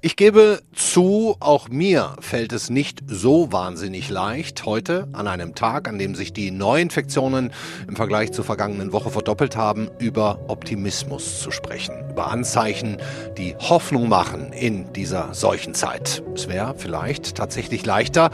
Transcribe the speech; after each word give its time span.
Ich 0.00 0.16
gebe 0.16 0.60
zu, 0.74 1.34
auch 1.40 1.70
mir 1.70 2.14
fällt 2.20 2.52
es 2.52 2.68
nicht 2.68 3.00
so 3.06 3.52
wahnsinnig 3.52 4.10
leicht, 4.10 4.66
heute 4.66 5.08
an 5.12 5.26
einem 5.26 5.54
Tag, 5.54 5.88
an 5.88 5.98
dem 5.98 6.14
sich 6.14 6.34
die 6.34 6.50
Neuinfektionen 6.50 7.52
im 7.88 7.96
Vergleich 7.96 8.30
zur 8.30 8.44
vergangenen 8.44 8.92
Woche 8.92 9.10
verdoppelt 9.10 9.56
haben, 9.56 9.88
über 9.98 10.40
Optimismus 10.48 11.40
zu 11.40 11.50
sprechen. 11.50 12.03
Über 12.14 12.30
Anzeichen, 12.30 12.98
die 13.36 13.56
Hoffnung 13.58 14.08
machen 14.08 14.52
in 14.52 14.92
dieser 14.92 15.34
Seuchenzeit. 15.34 16.22
Es 16.32 16.46
wäre 16.46 16.76
vielleicht 16.78 17.34
tatsächlich 17.34 17.84
leichter, 17.84 18.30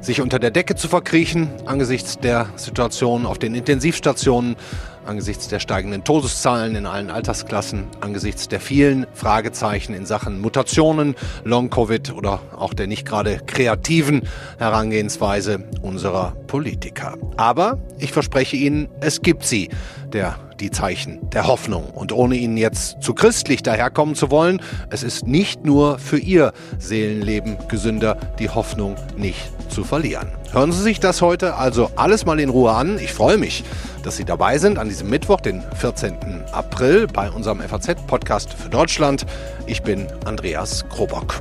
sich 0.00 0.20
unter 0.20 0.38
der 0.38 0.52
Decke 0.52 0.76
zu 0.76 0.86
verkriechen 0.86 1.50
angesichts 1.66 2.16
der 2.16 2.46
Situation 2.54 3.26
auf 3.26 3.40
den 3.40 3.56
Intensivstationen 3.56 4.54
angesichts 5.04 5.48
der 5.48 5.60
steigenden 5.60 6.04
Todeszahlen 6.04 6.76
in 6.76 6.86
allen 6.86 7.10
Altersklassen, 7.10 7.88
angesichts 8.00 8.48
der 8.48 8.60
vielen 8.60 9.06
Fragezeichen 9.14 9.94
in 9.94 10.06
Sachen 10.06 10.40
Mutationen, 10.40 11.14
Long-Covid 11.44 12.12
oder 12.12 12.40
auch 12.56 12.72
der 12.72 12.86
nicht 12.86 13.06
gerade 13.06 13.38
kreativen 13.44 14.22
Herangehensweise 14.58 15.64
unserer 15.82 16.36
Politiker. 16.46 17.16
Aber 17.36 17.78
ich 17.98 18.12
verspreche 18.12 18.56
Ihnen, 18.56 18.88
es 19.00 19.22
gibt 19.22 19.44
sie, 19.44 19.70
der 20.12 20.36
die 20.60 20.70
Zeichen 20.70 21.18
der 21.30 21.46
Hoffnung. 21.46 21.84
Und 21.90 22.12
ohne 22.12 22.36
Ihnen 22.36 22.56
jetzt 22.56 23.02
zu 23.02 23.14
christlich 23.14 23.62
daherkommen 23.62 24.14
zu 24.14 24.30
wollen, 24.30 24.60
es 24.90 25.02
ist 25.02 25.26
nicht 25.26 25.64
nur 25.64 25.98
für 25.98 26.18
Ihr 26.18 26.52
Seelenleben 26.78 27.56
gesünder, 27.68 28.16
die 28.38 28.48
Hoffnung 28.48 28.96
nicht 29.16 29.52
zu 29.70 29.84
verlieren. 29.84 30.28
Hören 30.52 30.72
Sie 30.72 30.82
sich 30.82 31.00
das 31.00 31.20
heute 31.20 31.56
also 31.56 31.90
alles 31.96 32.26
mal 32.26 32.38
in 32.38 32.48
Ruhe 32.48 32.72
an. 32.72 32.98
Ich 32.98 33.12
freue 33.12 33.38
mich, 33.38 33.64
dass 34.02 34.16
Sie 34.16 34.24
dabei 34.24 34.58
sind 34.58 34.78
an 34.78 34.88
diesem 34.88 35.10
Mittwoch, 35.10 35.40
den 35.40 35.62
14. 35.76 36.44
April, 36.52 37.06
bei 37.06 37.30
unserem 37.30 37.60
FAZ-Podcast 37.60 38.52
für 38.52 38.68
Deutschland. 38.68 39.26
Ich 39.66 39.82
bin 39.82 40.06
Andreas 40.24 40.88
Krobock. 40.88 41.40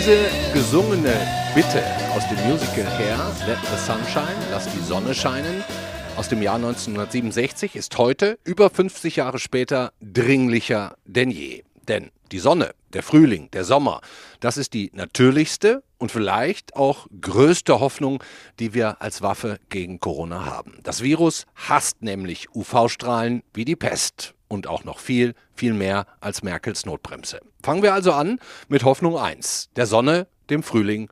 Diese 0.00 0.30
gesungene 0.54 1.12
Bitte 1.54 1.84
aus 2.14 2.26
dem 2.30 2.38
Musical 2.48 2.86
Hair, 2.96 3.18
Let 3.46 3.58
the 3.70 3.76
Sunshine, 3.76 4.34
Lass 4.50 4.66
die 4.72 4.82
Sonne 4.82 5.14
scheinen, 5.14 5.62
aus 6.16 6.30
dem 6.30 6.40
Jahr 6.40 6.54
1967 6.54 7.76
ist 7.76 7.98
heute, 7.98 8.38
über 8.44 8.70
50 8.70 9.16
Jahre 9.16 9.38
später, 9.38 9.92
dringlicher 10.00 10.96
denn 11.04 11.30
je. 11.30 11.64
Denn 11.86 12.10
die 12.32 12.38
Sonne, 12.38 12.70
der 12.94 13.02
Frühling, 13.02 13.50
der 13.50 13.64
Sommer, 13.64 14.00
das 14.40 14.56
ist 14.56 14.72
die 14.72 14.90
natürlichste 14.94 15.82
und 15.98 16.10
vielleicht 16.10 16.76
auch 16.76 17.06
größte 17.20 17.78
Hoffnung, 17.78 18.24
die 18.58 18.72
wir 18.72 19.02
als 19.02 19.20
Waffe 19.20 19.58
gegen 19.68 20.00
Corona 20.00 20.46
haben. 20.46 20.78
Das 20.82 21.02
Virus 21.02 21.44
hasst 21.56 22.00
nämlich 22.00 22.48
UV-Strahlen 22.54 23.42
wie 23.52 23.66
die 23.66 23.76
Pest 23.76 24.34
und 24.50 24.66
auch 24.66 24.84
noch 24.84 24.98
viel, 24.98 25.34
viel 25.54 25.72
mehr 25.72 26.06
als 26.20 26.42
Merkels 26.42 26.84
Notbremse. 26.84 27.40
Fangen 27.62 27.82
wir 27.82 27.94
also 27.94 28.12
an 28.12 28.38
mit 28.68 28.84
Hoffnung 28.84 29.16
1, 29.16 29.70
der 29.76 29.86
Sonne, 29.86 30.26
dem 30.50 30.62
Frühling, 30.62 31.08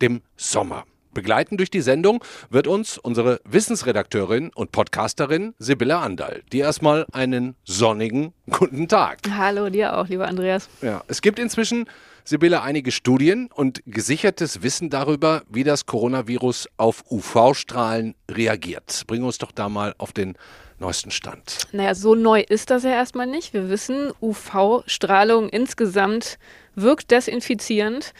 dem 0.00 0.20
Sommer. 0.36 0.84
Begleiten 1.14 1.56
durch 1.56 1.70
die 1.70 1.80
Sendung 1.80 2.22
wird 2.50 2.66
uns 2.66 2.98
unsere 2.98 3.40
Wissensredakteurin 3.44 4.50
und 4.54 4.72
Podcasterin 4.72 5.54
Sibylle 5.58 5.98
Andal. 5.98 6.42
Die 6.52 6.58
erstmal 6.58 7.06
einen 7.12 7.54
sonnigen 7.64 8.34
guten 8.50 8.88
Tag. 8.88 9.20
Hallo, 9.30 9.70
dir 9.70 9.96
auch, 9.96 10.08
lieber 10.08 10.28
Andreas. 10.28 10.68
Ja, 10.82 11.02
es 11.06 11.22
gibt 11.22 11.38
inzwischen, 11.38 11.86
Sibylle, 12.24 12.62
einige 12.62 12.90
Studien 12.90 13.48
und 13.54 13.82
gesichertes 13.86 14.62
Wissen 14.62 14.90
darüber, 14.90 15.42
wie 15.48 15.62
das 15.62 15.86
Coronavirus 15.86 16.68
auf 16.76 17.04
UV-Strahlen 17.10 18.14
reagiert. 18.30 19.04
Bring 19.06 19.22
uns 19.22 19.38
doch 19.38 19.52
da 19.52 19.68
mal 19.68 19.94
auf 19.98 20.12
den 20.12 20.34
neuesten 20.78 21.10
Stand? 21.10 21.58
Naja, 21.72 21.94
so 21.94 22.14
neu 22.14 22.40
ist 22.40 22.70
das 22.70 22.84
ja 22.84 22.90
erstmal 22.90 23.26
nicht. 23.26 23.52
Wir 23.52 23.68
wissen, 23.68 24.12
UV-Strahlung 24.20 25.48
insgesamt 25.48 26.38
wirkt 26.74 27.10
desinfizierend. 27.10 28.12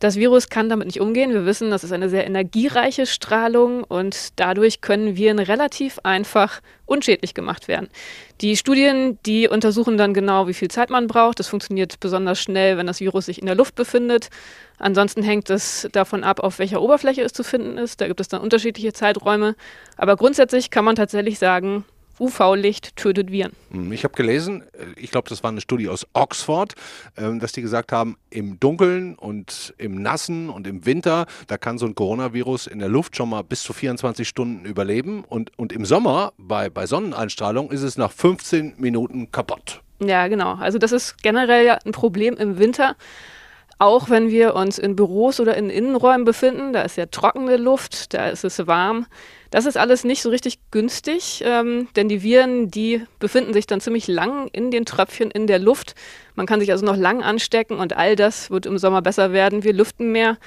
Das 0.00 0.16
Virus 0.16 0.48
kann 0.48 0.70
damit 0.70 0.86
nicht 0.86 0.98
umgehen. 0.98 1.32
Wir 1.34 1.44
wissen, 1.44 1.70
das 1.70 1.84
ist 1.84 1.92
eine 1.92 2.08
sehr 2.08 2.26
energiereiche 2.26 3.04
Strahlung 3.04 3.84
und 3.84 4.30
dadurch 4.36 4.80
können 4.80 5.14
Viren 5.14 5.38
relativ 5.38 6.00
einfach 6.04 6.62
unschädlich 6.86 7.34
gemacht 7.34 7.68
werden. 7.68 7.90
Die 8.40 8.56
Studien, 8.56 9.18
die 9.26 9.46
untersuchen 9.46 9.98
dann 9.98 10.14
genau, 10.14 10.48
wie 10.48 10.54
viel 10.54 10.68
Zeit 10.68 10.88
man 10.88 11.06
braucht. 11.06 11.38
Das 11.38 11.48
funktioniert 11.48 12.00
besonders 12.00 12.40
schnell, 12.40 12.78
wenn 12.78 12.86
das 12.86 13.00
Virus 13.00 13.26
sich 13.26 13.40
in 13.40 13.46
der 13.46 13.54
Luft 13.54 13.74
befindet. 13.74 14.30
Ansonsten 14.78 15.22
hängt 15.22 15.50
es 15.50 15.86
davon 15.92 16.24
ab, 16.24 16.40
auf 16.40 16.58
welcher 16.58 16.80
Oberfläche 16.80 17.20
es 17.20 17.34
zu 17.34 17.44
finden 17.44 17.76
ist. 17.76 18.00
Da 18.00 18.08
gibt 18.08 18.20
es 18.20 18.28
dann 18.28 18.40
unterschiedliche 18.40 18.94
Zeiträume. 18.94 19.54
Aber 19.98 20.16
grundsätzlich 20.16 20.70
kann 20.70 20.86
man 20.86 20.96
tatsächlich 20.96 21.38
sagen, 21.38 21.84
UV-Licht 22.20 22.96
tötet 22.96 23.32
Viren. 23.32 23.52
Hm, 23.70 23.92
ich 23.92 24.04
habe 24.04 24.14
gelesen, 24.14 24.62
äh, 24.72 24.84
ich 24.96 25.10
glaube, 25.10 25.28
das 25.28 25.42
war 25.42 25.50
eine 25.50 25.60
Studie 25.60 25.88
aus 25.88 26.06
Oxford, 26.12 26.74
ähm, 27.16 27.40
dass 27.40 27.52
die 27.52 27.62
gesagt 27.62 27.92
haben, 27.92 28.16
im 28.30 28.60
Dunkeln 28.60 29.14
und 29.16 29.74
im 29.78 30.00
Nassen 30.02 30.50
und 30.50 30.66
im 30.66 30.86
Winter, 30.86 31.26
da 31.46 31.58
kann 31.58 31.78
so 31.78 31.86
ein 31.86 31.94
Coronavirus 31.94 32.66
in 32.66 32.78
der 32.78 32.88
Luft 32.88 33.16
schon 33.16 33.30
mal 33.30 33.42
bis 33.42 33.62
zu 33.62 33.72
24 33.72 34.28
Stunden 34.28 34.64
überleben. 34.64 35.24
Und, 35.28 35.50
und 35.58 35.72
im 35.72 35.84
Sommer, 35.84 36.32
bei, 36.38 36.68
bei 36.68 36.86
Sonneneinstrahlung, 36.86 37.70
ist 37.70 37.82
es 37.82 37.96
nach 37.96 38.12
15 38.12 38.74
Minuten 38.76 39.32
kaputt. 39.32 39.82
Ja, 40.02 40.28
genau. 40.28 40.54
Also 40.54 40.78
das 40.78 40.92
ist 40.92 41.22
generell 41.22 41.78
ein 41.84 41.92
Problem 41.92 42.36
im 42.36 42.58
Winter. 42.58 42.96
Auch 43.78 44.10
wenn 44.10 44.28
wir 44.28 44.54
uns 44.54 44.78
in 44.78 44.94
Büros 44.94 45.40
oder 45.40 45.56
in 45.56 45.70
Innenräumen 45.70 46.24
befinden, 46.24 46.72
da 46.72 46.82
ist 46.82 46.96
ja 46.96 47.06
trockene 47.06 47.56
Luft, 47.56 48.12
da 48.12 48.28
ist 48.28 48.44
es 48.44 48.66
warm. 48.66 49.06
Das 49.50 49.66
ist 49.66 49.76
alles 49.76 50.04
nicht 50.04 50.22
so 50.22 50.30
richtig 50.30 50.58
günstig, 50.70 51.42
ähm, 51.44 51.88
denn 51.96 52.08
die 52.08 52.22
Viren, 52.22 52.70
die 52.70 53.04
befinden 53.18 53.52
sich 53.52 53.66
dann 53.66 53.80
ziemlich 53.80 54.06
lang 54.06 54.48
in 54.52 54.70
den 54.70 54.84
Tröpfchen 54.84 55.30
in 55.30 55.48
der 55.48 55.58
Luft. 55.58 55.96
Man 56.36 56.46
kann 56.46 56.60
sich 56.60 56.70
also 56.70 56.86
noch 56.86 56.96
lang 56.96 57.22
anstecken 57.22 57.78
und 57.78 57.96
all 57.96 58.14
das 58.14 58.50
wird 58.50 58.66
im 58.66 58.78
Sommer 58.78 59.02
besser 59.02 59.32
werden. 59.32 59.64
Wir 59.64 59.72
lüften 59.72 60.12
mehr. 60.12 60.38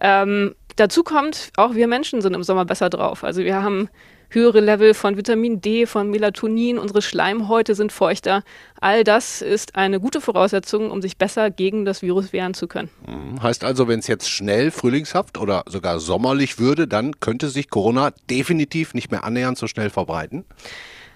Ähm, 0.00 0.54
dazu 0.76 1.02
kommt, 1.02 1.50
auch 1.56 1.74
wir 1.74 1.88
Menschen 1.88 2.20
sind 2.20 2.34
im 2.34 2.42
Sommer 2.42 2.64
besser 2.64 2.90
drauf. 2.90 3.24
Also 3.24 3.42
wir 3.42 3.62
haben 3.62 3.88
höhere 4.30 4.60
Level 4.60 4.94
von 4.94 5.16
Vitamin 5.16 5.60
D, 5.60 5.86
von 5.86 6.10
Melatonin, 6.10 6.78
unsere 6.78 7.02
Schleimhäute 7.02 7.74
sind 7.74 7.92
feuchter. 7.92 8.42
All 8.80 9.04
das 9.04 9.40
ist 9.40 9.74
eine 9.76 10.00
gute 10.00 10.20
Voraussetzung, 10.20 10.90
um 10.90 11.00
sich 11.00 11.16
besser 11.16 11.50
gegen 11.50 11.84
das 11.84 12.02
Virus 12.02 12.32
wehren 12.32 12.54
zu 12.54 12.68
können. 12.68 12.90
Mhm. 13.06 13.42
Heißt 13.42 13.64
also, 13.64 13.88
wenn 13.88 14.00
es 14.00 14.06
jetzt 14.06 14.28
schnell 14.28 14.70
frühlingshaft 14.70 15.38
oder 15.38 15.64
sogar 15.66 15.98
sommerlich 16.00 16.58
würde, 16.58 16.86
dann 16.86 17.20
könnte 17.20 17.48
sich 17.48 17.70
Corona 17.70 18.12
definitiv 18.28 18.94
nicht 18.94 19.10
mehr 19.10 19.24
annähernd 19.24 19.56
so 19.56 19.66
schnell 19.66 19.90
verbreiten? 19.90 20.44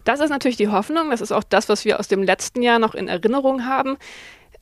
Das 0.05 0.21
ist 0.21 0.31
natürlich 0.31 0.57
die 0.57 0.69
Hoffnung. 0.69 1.11
Das 1.11 1.21
ist 1.21 1.33
auch 1.33 1.45
das, 1.45 1.69
was 1.69 1.85
wir 1.85 2.01
aus 2.01 2.09
dem 2.09 2.23
letzten 2.23 2.63
Jahr 2.63 2.79
noch 2.79 2.95
in 2.95 3.09
Erinnerung 3.09 3.67
haben. 3.67 3.99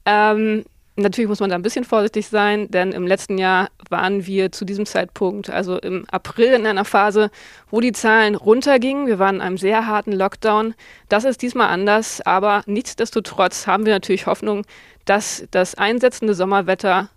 Ähm, 0.04 0.64
Natürlich 0.97 1.28
muss 1.28 1.41
man 1.41 1.50
da 1.50 1.56
ein 1.56 1.62
bisschen 1.62 1.84
vorsichtig 1.84 2.28
sein, 2.28 2.70
denn 2.70 2.92
im 2.92 3.06
letzten 3.06 3.38
Jahr 3.38 3.69
waren 3.91 4.27
wir 4.27 4.53
zu 4.53 4.65
diesem 4.65 4.87
Zeitpunkt, 4.87 5.51
also 5.51 5.78
im 5.78 6.05
April, 6.11 6.53
in 6.53 6.67
einer 6.67 6.84
Phase, 6.84 7.31
wo 7.71 7.81
die 7.81 7.93
Zahlen 7.93 8.34
runtergingen. 8.34 9.06
Wir 9.06 9.19
waren 9.19 9.37
in 9.37 9.41
einem 9.41 9.59
sehr 9.59 9.87
harten 9.87 10.12
Lockdown. 10.12 10.75
Das 11.09 11.25
ist 11.25 11.43
diesmal 11.43 11.69
anders, 11.69 12.21
aber 12.21 12.62
nichtsdestotrotz 12.67 13.67
haben 13.67 13.87
wir 13.87 13.93
natürlich 13.93 14.27
Hoffnung, 14.27 14.65
dass 15.05 15.45
das 15.51 15.75
einsetzende 15.75 16.34
Sommerwetter 16.34 17.11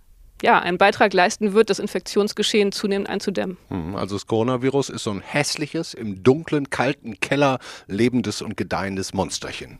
ja, 0.44 0.60
einen 0.60 0.78
Beitrag 0.78 1.14
leisten 1.14 1.54
wird, 1.54 1.70
das 1.70 1.80
Infektionsgeschehen 1.80 2.74
zunehmend 2.74 3.10
einzudämmen. 3.10 3.58
Hm, 3.70 3.96
also 3.96 4.16
das 4.16 4.28
Coronavirus 4.28 4.90
ist 4.90 5.04
so 5.04 5.12
ein 5.12 5.22
hässliches, 5.22 5.94
im 5.94 6.22
dunklen, 6.22 6.70
kalten 6.70 7.20
Keller 7.22 7.60
lebendes 7.88 8.42
und 8.42 8.58
gedeihendes 8.58 9.14
Monsterchen. 9.14 9.80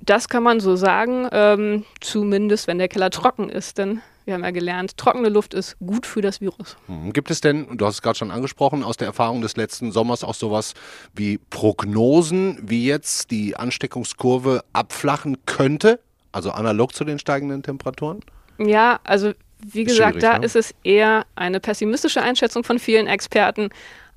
Das 0.00 0.28
kann 0.28 0.44
man 0.44 0.60
so 0.60 0.76
sagen, 0.76 1.28
ähm, 1.32 1.84
zumindest 2.00 2.68
wenn 2.68 2.78
der 2.78 2.88
Keller 2.88 3.10
trocken 3.10 3.48
ist, 3.48 3.78
denn 3.78 4.00
wir 4.28 4.34
haben 4.34 4.44
ja 4.44 4.50
gelernt, 4.50 4.98
trockene 4.98 5.30
Luft 5.30 5.54
ist 5.54 5.78
gut 5.78 6.04
für 6.04 6.20
das 6.20 6.42
Virus. 6.42 6.76
Hm, 6.86 7.14
gibt 7.14 7.30
es 7.30 7.40
denn, 7.40 7.78
du 7.78 7.86
hast 7.86 7.94
es 7.94 8.02
gerade 8.02 8.18
schon 8.18 8.30
angesprochen, 8.30 8.84
aus 8.84 8.98
der 8.98 9.06
Erfahrung 9.06 9.40
des 9.40 9.56
letzten 9.56 9.90
Sommers 9.90 10.22
auch 10.22 10.34
sowas 10.34 10.74
wie 11.14 11.38
Prognosen, 11.38 12.58
wie 12.62 12.86
jetzt 12.86 13.30
die 13.30 13.56
Ansteckungskurve 13.56 14.62
abflachen 14.74 15.38
könnte? 15.46 15.98
Also 16.30 16.50
analog 16.50 16.94
zu 16.94 17.04
den 17.04 17.18
steigenden 17.18 17.62
Temperaturen? 17.62 18.20
Ja, 18.58 19.00
also 19.02 19.32
wie 19.64 19.84
gesagt, 19.84 20.22
da 20.22 20.38
ne? 20.38 20.44
ist 20.44 20.56
es 20.56 20.74
eher 20.84 21.24
eine 21.34 21.58
pessimistische 21.58 22.20
Einschätzung 22.20 22.64
von 22.64 22.78
vielen 22.78 23.06
Experten. 23.06 23.70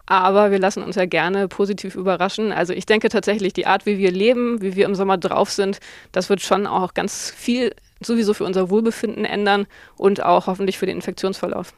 Aber 0.08 0.52
wir 0.52 0.60
lassen 0.60 0.84
uns 0.84 0.98
ja 0.98 1.06
gerne 1.06 1.48
positiv 1.48 1.96
überraschen. 1.96 2.52
Also 2.52 2.74
ich 2.74 2.86
denke 2.86 3.08
tatsächlich, 3.08 3.54
die 3.54 3.66
Art, 3.66 3.86
wie 3.86 3.98
wir 3.98 4.12
leben, 4.12 4.62
wie 4.62 4.76
wir 4.76 4.86
im 4.86 4.96
Sommer 4.96 5.18
drauf 5.18 5.50
sind, 5.52 5.80
das 6.12 6.30
wird 6.30 6.42
schon 6.42 6.68
auch 6.68 6.94
ganz 6.94 7.32
viel 7.32 7.74
sowieso 8.04 8.34
für 8.34 8.44
unser 8.44 8.70
Wohlbefinden 8.70 9.26
ändern 9.26 9.68
und 9.98 10.24
auch 10.24 10.48
hoffentlich 10.48 10.78
für 10.78 10.86
den 10.86 10.98
Infektionsverlauf. 10.98 11.74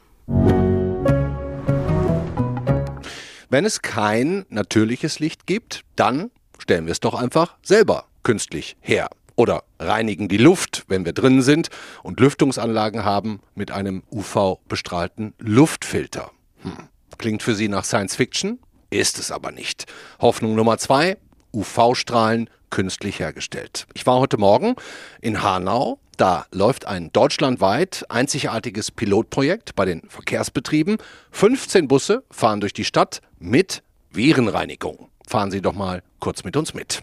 Wenn 3.50 3.64
es 3.64 3.82
kein 3.82 4.46
natürliches 4.48 5.20
Licht 5.20 5.46
gibt, 5.46 5.82
dann 5.96 6.30
stellen 6.58 6.86
wir 6.86 6.92
es 6.92 7.00
doch 7.00 7.14
einfach 7.14 7.56
selber 7.62 8.06
künstlich 8.22 8.76
her. 8.80 9.08
Oder 9.36 9.64
reinigen 9.78 10.28
die 10.28 10.38
Luft, 10.38 10.84
wenn 10.88 11.04
wir 11.04 11.12
drin 11.12 11.42
sind 11.42 11.68
und 12.02 12.20
Lüftungsanlagen 12.20 13.04
haben 13.04 13.40
mit 13.54 13.70
einem 13.70 14.02
UV-bestrahlten 14.10 15.34
Luftfilter. 15.38 16.30
Hm. 16.62 16.88
Klingt 17.18 17.42
für 17.42 17.54
Sie 17.54 17.68
nach 17.68 17.84
Science 17.84 18.16
Fiction? 18.16 18.58
Ist 18.90 19.18
es 19.18 19.30
aber 19.30 19.50
nicht. 19.50 19.86
Hoffnung 20.20 20.54
Nummer 20.54 20.78
zwei, 20.78 21.16
UV-Strahlen 21.52 22.48
künstlich 22.70 23.20
hergestellt. 23.20 23.86
Ich 23.94 24.06
war 24.06 24.18
heute 24.18 24.36
Morgen 24.36 24.74
in 25.20 25.42
Hanau. 25.42 25.98
Da 26.16 26.46
läuft 26.52 26.86
ein 26.86 27.10
deutschlandweit 27.12 28.04
einzigartiges 28.08 28.90
Pilotprojekt 28.90 29.74
bei 29.74 29.84
den 29.84 30.02
Verkehrsbetrieben. 30.08 30.98
15 31.32 31.88
Busse 31.88 32.22
fahren 32.30 32.60
durch 32.60 32.72
die 32.72 32.84
Stadt 32.84 33.20
mit 33.38 33.82
Virenreinigung. 34.10 35.08
Fahren 35.26 35.50
Sie 35.50 35.60
doch 35.60 35.74
mal 35.74 36.02
kurz 36.20 36.44
mit 36.44 36.56
uns 36.56 36.74
mit. 36.74 37.02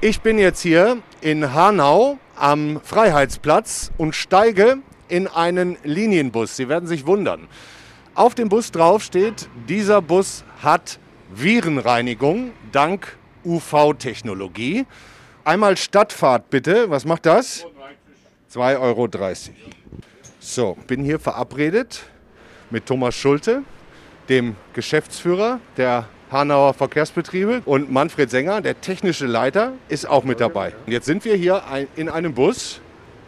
Ich 0.00 0.20
bin 0.20 0.38
jetzt 0.38 0.60
hier 0.60 0.98
in 1.20 1.52
Hanau 1.52 2.18
am 2.34 2.80
Freiheitsplatz 2.82 3.92
und 3.98 4.14
steige 4.14 4.78
in 5.08 5.28
einen 5.28 5.76
Linienbus. 5.84 6.56
Sie 6.56 6.68
werden 6.68 6.88
sich 6.88 7.06
wundern. 7.06 7.48
Auf 8.14 8.34
dem 8.34 8.48
Bus 8.48 8.72
drauf 8.72 9.02
steht, 9.02 9.48
dieser 9.68 10.02
Bus 10.02 10.44
hat 10.62 10.98
Virenreinigung 11.34 12.52
dank 12.72 13.16
UV-Technologie. 13.44 14.86
Einmal 15.44 15.76
Stadtfahrt 15.76 16.50
bitte. 16.50 16.88
Was 16.90 17.04
macht 17.04 17.26
das? 17.26 17.66
2,30 18.52 18.80
Euro. 18.80 19.08
So, 20.40 20.76
bin 20.86 21.04
hier 21.04 21.18
verabredet 21.18 22.02
mit 22.70 22.86
Thomas 22.86 23.14
Schulte, 23.14 23.62
dem 24.28 24.56
Geschäftsführer 24.72 25.60
der 25.76 26.06
Hanauer 26.30 26.74
Verkehrsbetriebe 26.74 27.62
und 27.64 27.92
Manfred 27.92 28.30
Sänger, 28.30 28.60
der 28.60 28.80
technische 28.80 29.26
Leiter, 29.26 29.72
ist 29.88 30.08
auch 30.08 30.24
mit 30.24 30.40
dabei. 30.40 30.72
Jetzt 30.86 31.06
sind 31.06 31.24
wir 31.24 31.36
hier 31.36 31.62
in 31.96 32.08
einem 32.08 32.34
Bus, 32.34 32.80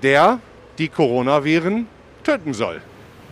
der 0.02 0.40
die 0.78 0.88
Coronaviren 0.88 1.86
töten 2.22 2.54
soll. 2.54 2.80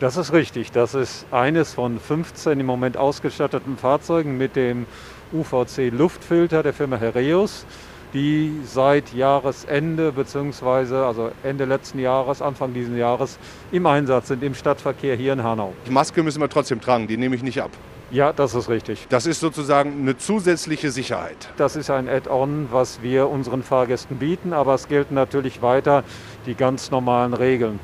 Das 0.01 0.17
ist 0.17 0.33
richtig. 0.33 0.73
Das 0.73 0.95
ist 0.95 1.27
eines 1.31 1.75
von 1.75 1.99
15 1.99 2.61
im 2.61 2.67
Moment 2.67 2.97
ausgestatteten 2.97 3.79
Fahrzeugen 3.79 4.37
mit 4.37 4.57
dem 4.57 4.87
UVC-Luftfilter 5.33 6.63
der 6.63 6.73
Firma 6.73 6.97
Hereus, 6.97 7.67
die 8.15 8.61
seit 8.65 9.15
Jahresende 9.15 10.13
bzw. 10.13 10.97
also 10.97 11.31
Ende 11.43 11.65
letzten 11.65 11.99
Jahres, 11.99 12.43
Anfang 12.43 12.75
dieses 12.75 12.97
Jahres 12.97 13.39
im 13.71 13.87
Einsatz 13.87 14.29
sind 14.29 14.43
im 14.43 14.55
Stadtverkehr 14.55 15.17
hier 15.17 15.33
in 15.33 15.43
Hanau. 15.43 15.73
Die 15.87 15.91
Maske 15.91 16.23
müssen 16.23 16.41
wir 16.41 16.49
trotzdem 16.49 16.81
tragen, 16.81 17.07
die 17.07 17.17
nehme 17.17 17.37
ich 17.37 17.43
nicht 17.43 17.61
ab. 17.61 17.71
Ja, 18.11 18.35
das 18.35 18.55
ist 18.55 18.69
richtig. 18.69 19.07
Das 19.09 19.25
ist 19.25 19.41
sozusagen 19.41 20.01
eine 20.01 20.19
zusätzliche 20.19 20.91
Sicherheit. 20.91 21.49
Das 21.57 21.77
ist 21.77 21.89
ein 21.89 22.11
Add-on, 22.11 22.69
was 22.71 23.01
wir 23.01 23.31
unseren 23.31 23.63
Fahrgästen 23.63 24.19
bieten, 24.19 24.53
aber 24.53 24.75
es 24.75 24.89
gelten 24.89 25.15
natürlich 25.15 25.63
weiter 25.63 26.05
die 26.45 26.55
ganz 26.55 26.91
normalen 26.91 27.33
Regeln. 27.33 27.81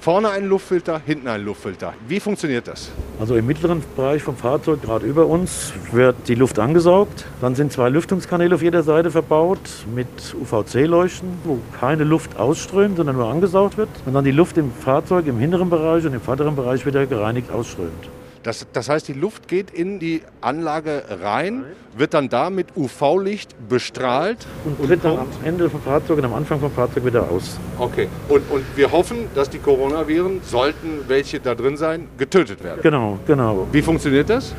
Vorne 0.00 0.30
ein 0.30 0.46
Luftfilter, 0.46 1.00
hinten 1.04 1.26
ein 1.26 1.44
Luftfilter. 1.44 1.92
Wie 2.06 2.20
funktioniert 2.20 2.68
das? 2.68 2.92
Also 3.18 3.34
im 3.34 3.46
mittleren 3.46 3.82
Bereich 3.96 4.22
vom 4.22 4.36
Fahrzeug, 4.36 4.80
gerade 4.80 5.04
über 5.04 5.26
uns, 5.26 5.72
wird 5.90 6.14
die 6.28 6.36
Luft 6.36 6.60
angesaugt. 6.60 7.24
Dann 7.40 7.56
sind 7.56 7.72
zwei 7.72 7.88
Lüftungskanäle 7.88 8.54
auf 8.54 8.62
jeder 8.62 8.84
Seite 8.84 9.10
verbaut 9.10 9.58
mit 9.92 10.06
UVC-Leuchten, 10.40 11.28
wo 11.42 11.58
keine 11.80 12.04
Luft 12.04 12.38
ausströmt, 12.38 12.96
sondern 12.96 13.16
nur 13.16 13.28
angesaugt 13.28 13.76
wird. 13.76 13.88
Und 14.06 14.14
dann 14.14 14.24
die 14.24 14.30
Luft 14.30 14.56
im 14.56 14.70
Fahrzeug 14.70 15.26
im 15.26 15.38
hinteren 15.38 15.68
Bereich 15.68 16.06
und 16.06 16.14
im 16.14 16.20
vorderen 16.20 16.54
Bereich 16.54 16.86
wieder 16.86 17.04
gereinigt 17.06 17.50
ausströmt. 17.50 18.08
Das, 18.42 18.66
das 18.72 18.88
heißt, 18.88 19.08
die 19.08 19.12
Luft 19.12 19.48
geht 19.48 19.70
in 19.70 19.98
die 19.98 20.22
Anlage 20.40 21.02
rein, 21.22 21.64
wird 21.96 22.14
dann 22.14 22.28
da 22.28 22.50
mit 22.50 22.76
UV-Licht 22.76 23.54
bestrahlt. 23.68 24.46
Und 24.64 24.86
tritt 24.86 25.04
dann 25.04 25.18
am 25.18 25.28
Ende 25.44 25.68
vom 25.68 25.80
Fahrzeug 25.82 26.18
und 26.18 26.24
am 26.24 26.34
Anfang 26.34 26.60
vom 26.60 26.70
Fahrzeug 26.70 27.04
wieder 27.04 27.28
aus. 27.30 27.58
Okay. 27.78 28.08
Und, 28.28 28.42
und 28.50 28.64
wir 28.76 28.92
hoffen, 28.92 29.26
dass 29.34 29.50
die 29.50 29.58
Coronaviren, 29.58 30.40
sollten 30.42 31.04
welche 31.08 31.40
da 31.40 31.54
drin 31.54 31.76
sein, 31.76 32.08
getötet 32.16 32.62
werden. 32.62 32.80
Genau, 32.82 33.18
genau. 33.26 33.66
Wie 33.72 33.82
funktioniert 33.82 34.30
das? 34.30 34.54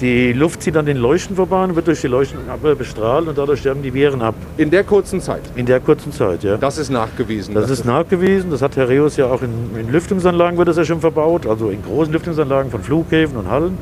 Die 0.00 0.32
Luft 0.32 0.62
zieht 0.62 0.78
an 0.78 0.86
den 0.86 0.96
Leuchten 0.96 1.36
vorbei 1.36 1.62
und 1.64 1.76
wird 1.76 1.86
durch 1.86 2.00
die 2.00 2.06
Leuchten 2.06 2.38
bestrahlt 2.78 3.28
und 3.28 3.36
dadurch 3.36 3.60
sterben 3.60 3.82
die 3.82 3.92
Viren 3.92 4.22
ab. 4.22 4.34
In 4.56 4.70
der 4.70 4.82
kurzen 4.82 5.20
Zeit? 5.20 5.42
In 5.56 5.66
der 5.66 5.78
kurzen 5.78 6.10
Zeit, 6.10 6.42
ja. 6.42 6.56
Das 6.56 6.78
ist 6.78 6.88
nachgewiesen. 6.88 7.54
Das 7.54 7.68
ist 7.68 7.84
nachgewiesen. 7.84 8.50
Das 8.50 8.62
hat 8.62 8.76
Herr 8.76 8.88
Reus 8.88 9.18
ja 9.18 9.26
auch 9.26 9.42
in, 9.42 9.50
in 9.78 9.92
Lüftungsanlagen 9.92 10.56
wird 10.56 10.68
das 10.68 10.78
ja 10.78 10.86
schon 10.86 11.00
verbaut, 11.00 11.46
also 11.46 11.68
in 11.68 11.82
großen 11.82 12.14
Lüftungsanlagen 12.14 12.70
von 12.70 12.82
Flughäfen 12.82 13.36
und 13.36 13.50
Hallen. 13.50 13.76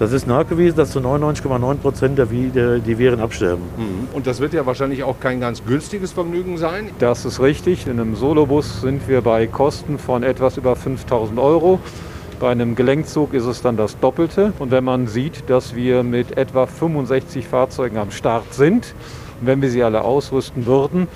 Das 0.00 0.12
ist 0.12 0.26
nachgewiesen, 0.26 0.76
dass 0.76 0.90
zu 0.90 1.00
99,9 1.00 1.74
Prozent 1.76 2.18
der, 2.18 2.26
der, 2.26 2.78
die 2.78 2.98
Viren 2.98 3.20
absterben. 3.20 3.62
Mhm. 3.76 4.08
Und 4.12 4.26
das 4.26 4.40
wird 4.40 4.52
ja 4.52 4.66
wahrscheinlich 4.66 5.04
auch 5.04 5.20
kein 5.20 5.40
ganz 5.40 5.64
günstiges 5.64 6.12
Vergnügen 6.12 6.56
sein. 6.56 6.90
Das 6.98 7.24
ist 7.24 7.40
richtig. 7.40 7.86
In 7.86 8.00
einem 8.00 8.16
Solobus 8.16 8.80
sind 8.80 9.08
wir 9.08 9.20
bei 9.20 9.46
Kosten 9.46 9.98
von 9.98 10.24
etwas 10.24 10.56
über 10.56 10.74
5000 10.74 11.38
Euro. 11.38 11.78
Bei 12.40 12.50
einem 12.52 12.76
Gelenkzug 12.76 13.34
ist 13.34 13.46
es 13.46 13.62
dann 13.62 13.76
das 13.76 13.98
Doppelte. 13.98 14.52
Und 14.60 14.70
wenn 14.70 14.84
man 14.84 15.08
sieht, 15.08 15.50
dass 15.50 15.74
wir 15.74 16.04
mit 16.04 16.36
etwa 16.36 16.66
65 16.66 17.48
Fahrzeugen 17.48 17.98
am 17.98 18.12
Start 18.12 18.54
sind, 18.54 18.94
wenn 19.40 19.60
wir 19.60 19.70
sie 19.70 19.82
alle 19.82 20.02
ausrüsten 20.02 20.64
würden, 20.64 21.08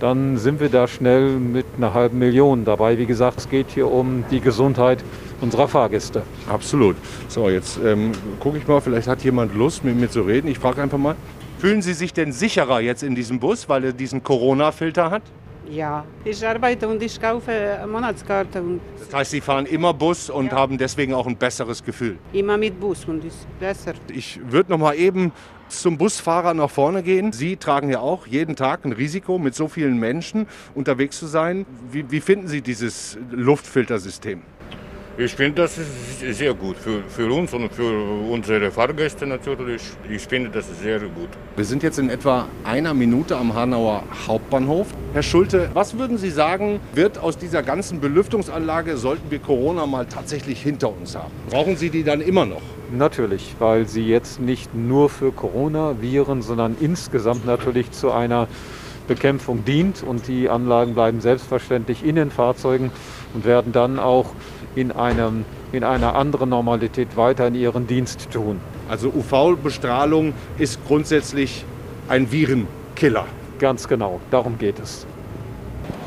dann 0.00 0.36
sind 0.36 0.60
wir 0.60 0.68
da 0.68 0.86
schnell 0.86 1.30
mit 1.38 1.64
einer 1.78 1.94
halben 1.94 2.18
Million 2.18 2.66
dabei. 2.66 2.98
Wie 2.98 3.06
gesagt, 3.06 3.38
es 3.38 3.48
geht 3.48 3.70
hier 3.70 3.90
um 3.90 4.24
die 4.30 4.40
Gesundheit 4.40 5.02
unserer 5.40 5.66
Fahrgäste. 5.66 6.22
Absolut. 6.46 6.96
So, 7.28 7.48
jetzt 7.48 7.80
ähm, 7.82 8.12
gucke 8.38 8.58
ich 8.58 8.66
mal, 8.66 8.82
vielleicht 8.82 9.08
hat 9.08 9.24
jemand 9.24 9.54
Lust, 9.54 9.82
mit 9.82 9.96
mir 9.96 10.10
zu 10.10 10.20
reden. 10.20 10.48
Ich 10.48 10.58
frage 10.58 10.82
einfach 10.82 10.98
mal, 10.98 11.16
fühlen 11.58 11.80
Sie 11.80 11.94
sich 11.94 12.12
denn 12.12 12.32
sicherer 12.32 12.80
jetzt 12.80 13.02
in 13.02 13.14
diesem 13.14 13.40
Bus, 13.40 13.70
weil 13.70 13.82
er 13.82 13.92
diesen 13.94 14.22
Corona-Filter 14.22 15.10
hat? 15.10 15.22
Ja, 15.70 16.04
ich 16.24 16.46
arbeite 16.46 16.86
und 16.86 17.02
ich 17.02 17.20
kaufe 17.20 17.50
eine 17.50 17.86
Monatskarte. 17.86 18.60
Und 18.60 18.80
das 18.98 19.12
heißt, 19.12 19.30
Sie 19.32 19.40
fahren 19.40 19.66
immer 19.66 19.92
Bus 19.92 20.30
und 20.30 20.46
ja. 20.46 20.52
haben 20.52 20.78
deswegen 20.78 21.12
auch 21.12 21.26
ein 21.26 21.36
besseres 21.36 21.82
Gefühl? 21.82 22.18
Immer 22.32 22.56
mit 22.56 22.78
Bus 22.78 23.04
und 23.04 23.24
ist 23.24 23.46
besser. 23.58 23.94
Ich 24.12 24.40
würde 24.50 24.70
noch 24.70 24.78
mal 24.78 24.94
eben 24.94 25.32
zum 25.68 25.98
Busfahrer 25.98 26.54
nach 26.54 26.70
vorne 26.70 27.02
gehen. 27.02 27.32
Sie 27.32 27.56
tragen 27.56 27.90
ja 27.90 28.00
auch 28.00 28.26
jeden 28.26 28.54
Tag 28.54 28.84
ein 28.84 28.92
Risiko, 28.92 29.38
mit 29.38 29.54
so 29.54 29.68
vielen 29.68 29.98
Menschen 29.98 30.46
unterwegs 30.74 31.18
zu 31.18 31.26
sein. 31.26 31.66
Wie, 31.90 32.10
wie 32.10 32.20
finden 32.20 32.46
Sie 32.46 32.62
dieses 32.62 33.18
Luftfiltersystem? 33.30 34.42
Ich 35.18 35.34
finde, 35.34 35.62
das 35.62 35.78
ist 35.78 36.36
sehr 36.36 36.52
gut 36.52 36.76
für, 36.76 37.02
für 37.08 37.32
uns 37.32 37.54
und 37.54 37.72
für 37.72 37.90
unsere 38.30 38.70
Fahrgäste 38.70 39.26
natürlich. 39.26 39.80
Ich 40.10 40.20
finde, 40.26 40.50
das 40.50 40.68
ist 40.68 40.82
sehr 40.82 40.98
gut. 40.98 41.30
Wir 41.56 41.64
sind 41.64 41.82
jetzt 41.82 41.98
in 41.98 42.10
etwa 42.10 42.46
einer 42.64 42.92
Minute 42.92 43.34
am 43.34 43.54
Hanauer 43.54 44.02
Hauptbahnhof. 44.26 44.88
Herr 45.14 45.22
Schulte, 45.22 45.70
was 45.72 45.96
würden 45.98 46.18
Sie 46.18 46.28
sagen, 46.28 46.80
wird 46.92 47.16
aus 47.16 47.38
dieser 47.38 47.62
ganzen 47.62 47.98
Belüftungsanlage, 47.98 48.98
sollten 48.98 49.30
wir 49.30 49.38
Corona 49.38 49.86
mal 49.86 50.04
tatsächlich 50.04 50.60
hinter 50.60 50.90
uns 50.94 51.16
haben? 51.16 51.32
Brauchen 51.48 51.78
Sie 51.78 51.88
die 51.88 52.04
dann 52.04 52.20
immer 52.20 52.44
noch? 52.44 52.60
Natürlich, 52.92 53.56
weil 53.58 53.88
sie 53.88 54.06
jetzt 54.06 54.38
nicht 54.38 54.74
nur 54.74 55.08
für 55.08 55.32
Coronaviren, 55.32 56.42
sondern 56.42 56.76
insgesamt 56.78 57.46
natürlich 57.46 57.90
zu 57.90 58.12
einer 58.12 58.48
Bekämpfung 59.06 59.64
dient 59.64 60.02
und 60.02 60.28
die 60.28 60.48
Anlagen 60.48 60.94
bleiben 60.94 61.20
selbstverständlich 61.20 62.04
in 62.04 62.16
den 62.16 62.30
Fahrzeugen 62.30 62.90
und 63.34 63.44
werden 63.44 63.72
dann 63.72 63.98
auch 63.98 64.30
in, 64.74 64.92
einem, 64.92 65.44
in 65.72 65.84
einer 65.84 66.14
anderen 66.14 66.50
Normalität 66.50 67.16
weiter 67.16 67.46
in 67.46 67.54
ihren 67.54 67.86
Dienst 67.86 68.30
tun. 68.30 68.60
Also 68.88 69.08
UV-Bestrahlung 69.08 70.34
ist 70.58 70.84
grundsätzlich 70.86 71.64
ein 72.08 72.30
Virenkiller. 72.30 73.26
Ganz 73.58 73.88
genau, 73.88 74.20
darum 74.30 74.58
geht 74.58 74.78
es. 74.78 75.06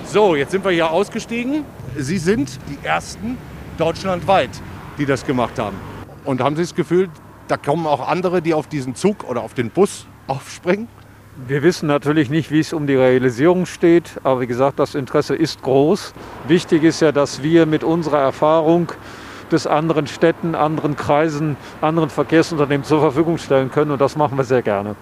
So, 0.06 0.36
jetzt 0.36 0.52
sind 0.52 0.64
wir 0.64 0.72
hier 0.72 0.92
ausgestiegen. 0.92 1.66
Sie 1.98 2.18
sind 2.18 2.60
die 2.70 2.86
Ersten 2.86 3.38
deutschlandweit, 3.78 4.50
die 4.98 5.06
das 5.06 5.26
gemacht 5.26 5.60
haben. 5.60 5.78
Und 6.26 6.42
haben 6.42 6.56
Sie 6.56 6.62
das 6.62 6.76
Gefühl, 6.76 7.10
da 7.48 7.58
kommen 7.58 7.88
auch 7.88 8.08
andere, 8.08 8.42
die 8.42 8.54
auf 8.54 8.68
diesen 8.68 8.96
Zug 8.96 9.24
oder 9.24 9.42
auf 9.42 9.54
den 9.54 9.72
Bus 9.72 10.06
aufspringen? 10.28 10.88
Wir 11.48 11.64
wissen 11.64 11.88
natürlich 11.88 12.30
nicht, 12.30 12.52
wie 12.52 12.60
es 12.60 12.74
um 12.74 12.86
die 12.86 12.96
Realisierung 12.96 13.66
steht, 13.66 14.20
aber 14.24 14.42
wie 14.42 14.48
gesagt, 14.48 14.80
das 14.80 14.94
Interesse 14.94 15.36
ist 15.36 15.62
groß. 15.62 16.14
Wichtig 16.48 16.84
ist 16.84 17.00
ja, 17.00 17.12
dass 17.12 17.42
wir 17.42 17.66
mit 17.66 17.84
unserer 17.84 18.20
Erfahrung 18.20 18.92
des 19.52 19.66
anderen 19.66 20.08
Städten, 20.08 20.54
anderen 20.54 20.96
Kreisen, 20.96 21.58
anderen 21.82 22.10
Verkehrsunternehmen 22.10 22.84
zur 22.84 23.00
Verfügung 23.00 23.38
stellen 23.38 23.72
können 23.72 23.92
und 23.92 24.02
das 24.02 24.16
machen 24.16 24.38
wir 24.38 24.44
sehr 24.44 24.62
gerne. 24.62 24.96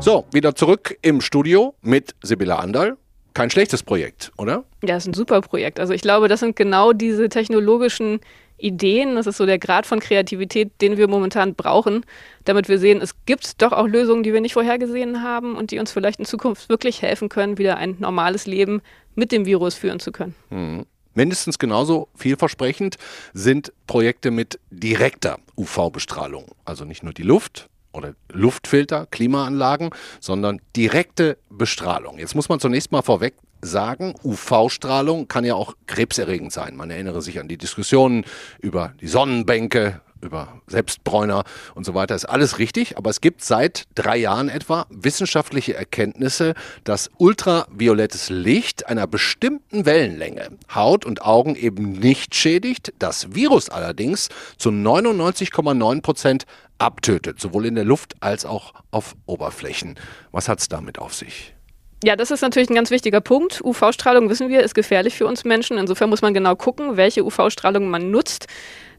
So, 0.00 0.24
wieder 0.32 0.54
zurück 0.54 0.96
im 1.02 1.20
Studio 1.20 1.74
mit 1.82 2.14
Sibylla 2.22 2.56
Andal. 2.56 2.96
Kein 3.34 3.50
schlechtes 3.50 3.82
Projekt, 3.82 4.32
oder? 4.38 4.64
Ja, 4.82 4.96
ist 4.96 5.06
ein 5.06 5.14
super 5.14 5.40
Projekt. 5.40 5.78
Also 5.78 5.92
ich 5.92 6.02
glaube, 6.02 6.26
das 6.26 6.40
sind 6.40 6.56
genau 6.56 6.92
diese 6.92 7.28
technologischen 7.28 8.20
Ideen. 8.60 9.16
Das 9.16 9.26
ist 9.26 9.36
so 9.36 9.46
der 9.46 9.58
Grad 9.58 9.86
von 9.86 10.00
Kreativität, 10.00 10.72
den 10.80 10.96
wir 10.96 11.08
momentan 11.08 11.54
brauchen, 11.54 12.04
damit 12.44 12.68
wir 12.68 12.78
sehen, 12.78 13.00
es 13.00 13.14
gibt 13.26 13.60
doch 13.62 13.72
auch 13.72 13.86
Lösungen, 13.86 14.22
die 14.22 14.32
wir 14.32 14.40
nicht 14.40 14.54
vorhergesehen 14.54 15.22
haben 15.22 15.56
und 15.56 15.70
die 15.70 15.78
uns 15.78 15.92
vielleicht 15.92 16.20
in 16.20 16.26
Zukunft 16.26 16.68
wirklich 16.68 17.02
helfen 17.02 17.28
können, 17.28 17.58
wieder 17.58 17.76
ein 17.76 17.96
normales 17.98 18.46
Leben 18.46 18.82
mit 19.14 19.32
dem 19.32 19.46
Virus 19.46 19.74
führen 19.74 20.00
zu 20.00 20.12
können. 20.12 20.34
Mhm. 20.50 20.86
Mindestens 21.14 21.58
genauso 21.58 22.08
vielversprechend 22.14 22.96
sind 23.32 23.72
Projekte 23.86 24.30
mit 24.30 24.60
direkter 24.70 25.38
UV-Bestrahlung. 25.56 26.46
Also 26.64 26.84
nicht 26.84 27.02
nur 27.02 27.12
die 27.12 27.24
Luft 27.24 27.68
oder 27.92 28.14
Luftfilter, 28.32 29.06
Klimaanlagen, 29.10 29.90
sondern 30.20 30.60
direkte 30.76 31.36
Bestrahlung. 31.50 32.18
Jetzt 32.18 32.36
muss 32.36 32.48
man 32.48 32.60
zunächst 32.60 32.92
mal 32.92 33.02
vorweg 33.02 33.34
sagen, 33.62 34.14
UV-Strahlung 34.22 35.28
kann 35.28 35.44
ja 35.44 35.54
auch 35.54 35.74
krebserregend 35.86 36.52
sein. 36.52 36.76
Man 36.76 36.90
erinnere 36.90 37.22
sich 37.22 37.40
an 37.40 37.48
die 37.48 37.58
Diskussionen 37.58 38.24
über 38.60 38.92
die 39.00 39.08
Sonnenbänke, 39.08 40.00
über 40.22 40.60
Selbstbräuner 40.66 41.44
und 41.74 41.84
so 41.84 41.94
weiter 41.94 42.14
ist 42.14 42.26
alles 42.26 42.58
richtig, 42.58 42.96
aber 42.98 43.10
es 43.10 43.20
gibt 43.20 43.42
seit 43.42 43.84
drei 43.94 44.16
Jahren 44.16 44.48
etwa 44.48 44.86
wissenschaftliche 44.90 45.74
Erkenntnisse, 45.74 46.54
dass 46.84 47.10
ultraviolettes 47.18 48.30
Licht 48.30 48.86
einer 48.86 49.06
bestimmten 49.06 49.86
Wellenlänge 49.86 50.50
Haut 50.74 51.04
und 51.04 51.22
Augen 51.22 51.56
eben 51.56 51.92
nicht 51.92 52.34
schädigt, 52.34 52.92
das 52.98 53.34
Virus 53.34 53.68
allerdings 53.68 54.28
zu 54.58 54.70
99,9 54.70 56.02
Prozent 56.02 56.44
abtötet, 56.78 57.40
sowohl 57.40 57.66
in 57.66 57.74
der 57.74 57.84
Luft 57.84 58.16
als 58.20 58.44
auch 58.44 58.72
auf 58.90 59.14
Oberflächen. 59.26 59.98
Was 60.32 60.48
hat 60.48 60.60
es 60.60 60.68
damit 60.68 60.98
auf 60.98 61.14
sich? 61.14 61.54
Ja, 62.02 62.16
das 62.16 62.30
ist 62.30 62.40
natürlich 62.40 62.70
ein 62.70 62.74
ganz 62.74 62.90
wichtiger 62.90 63.20
Punkt. 63.20 63.60
UV-Strahlung, 63.62 64.30
wissen 64.30 64.48
wir, 64.48 64.62
ist 64.62 64.74
gefährlich 64.74 65.14
für 65.14 65.26
uns 65.26 65.44
Menschen. 65.44 65.76
Insofern 65.76 66.08
muss 66.08 66.22
man 66.22 66.32
genau 66.32 66.56
gucken, 66.56 66.96
welche 66.96 67.24
UV-Strahlung 67.24 67.90
man 67.90 68.10
nutzt. 68.10 68.46